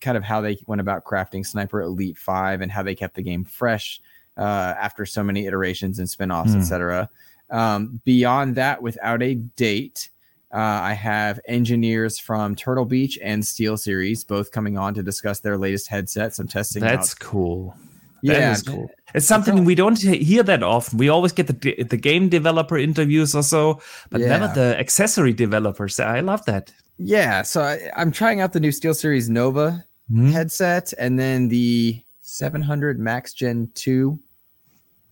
[0.00, 3.22] kind of how they went about crafting Sniper Elite 5 and how they kept the
[3.22, 4.00] game fresh
[4.36, 6.60] uh, after so many iterations and spin-offs, mm.
[6.60, 7.08] etc.
[7.50, 10.10] Um, beyond that, without a date,
[10.52, 15.58] uh, I have engineers from Turtle Beach and SteelSeries both coming on to discuss their
[15.58, 16.38] latest headsets.
[16.38, 16.82] I'm testing.
[16.82, 17.18] That's out.
[17.18, 17.76] cool.
[18.22, 18.90] Yeah, cool.
[19.14, 20.98] It's something we don't hear that often.
[20.98, 23.80] We always get the the game developer interviews or so,
[24.10, 24.28] but yeah.
[24.28, 26.00] never the accessory developers.
[26.00, 26.72] I love that.
[26.98, 30.30] Yeah, so I, am trying out the new SteelSeries Nova mm-hmm.
[30.30, 34.18] headset, and then the 700 Max Gen 2,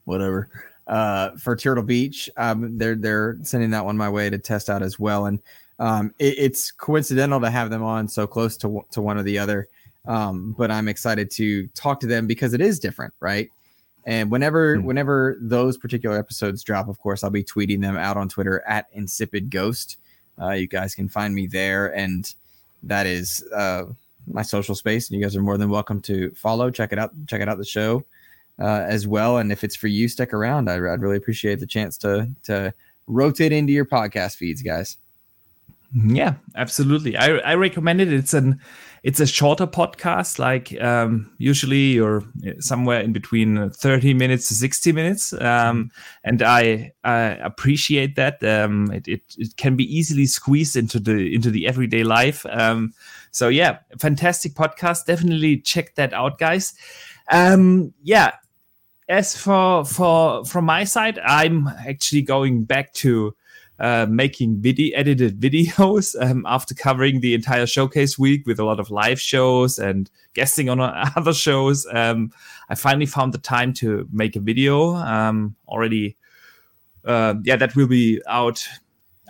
[0.04, 0.48] whatever,
[0.86, 2.30] uh, for Turtle Beach.
[2.36, 5.40] Um, they're they're sending that one my way to test out as well, and
[5.78, 9.38] um, it, it's coincidental to have them on so close to to one or the
[9.38, 9.68] other.
[10.06, 13.50] Um, but I'm excited to talk to them because it is different, right?
[14.06, 14.86] And whenever mm-hmm.
[14.86, 18.86] whenever those particular episodes drop, of course, I'll be tweeting them out on Twitter at
[18.92, 19.96] Insipid Ghost.
[20.40, 22.32] Uh, you guys can find me there, and
[22.82, 23.84] that is uh,
[24.26, 25.08] my social space.
[25.08, 27.56] And you guys are more than welcome to follow, check it out, check it out
[27.56, 28.04] the show
[28.58, 29.38] uh, as well.
[29.38, 30.68] And if it's for you, stick around.
[30.68, 32.74] I'd, I'd really appreciate the chance to to
[33.06, 34.98] rotate into your podcast feeds, guys.
[35.94, 37.16] Yeah, absolutely.
[37.16, 38.12] I I recommend it.
[38.12, 38.60] It's an
[39.04, 40.38] it's a shorter podcast.
[40.38, 42.24] Like um, usually you're
[42.58, 45.90] somewhere in between 30 minutes to 60 minutes, um,
[46.24, 48.42] and I, I appreciate that.
[48.42, 52.46] Um, it, it, it can be easily squeezed into the into the everyday life.
[52.48, 52.94] Um,
[53.30, 55.04] so yeah, fantastic podcast.
[55.04, 56.72] Definitely check that out, guys.
[57.30, 58.32] Um, yeah.
[59.06, 63.36] As for for from my side, I'm actually going back to
[63.78, 68.80] uh, making video edited videos um, after covering the entire showcase week with a lot
[68.80, 70.80] of live shows and guesting on
[71.16, 71.86] other shows.
[71.92, 72.32] Um,
[72.68, 76.16] I finally found the time to make a video um, already.
[77.04, 78.66] Uh, yeah, that will be out.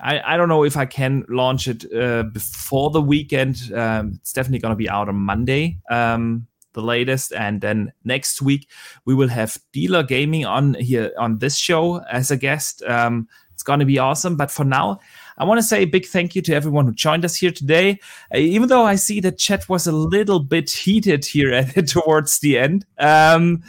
[0.02, 3.72] I, I don't know if I can launch it uh, before the weekend.
[3.74, 7.32] Um, it's definitely going to be out on Monday um, the latest.
[7.32, 8.68] And then next week
[9.04, 12.82] we will have Dealer Gaming on here on this show as a guest.
[12.82, 14.36] Um, it's going to be awesome.
[14.36, 15.00] But for now,
[15.38, 17.98] I want to say a big thank you to everyone who joined us here today.
[18.32, 22.40] Uh, even though I see the chat was a little bit heated here at, towards
[22.40, 23.62] the end, um,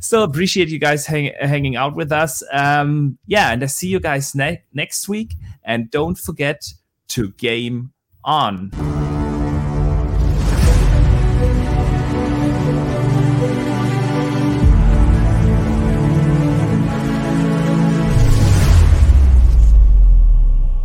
[0.00, 2.42] still appreciate you guys hang, hanging out with us.
[2.52, 5.34] Um, yeah, and I see you guys ne- next week.
[5.64, 6.72] And don't forget
[7.08, 7.92] to game
[8.24, 8.97] on.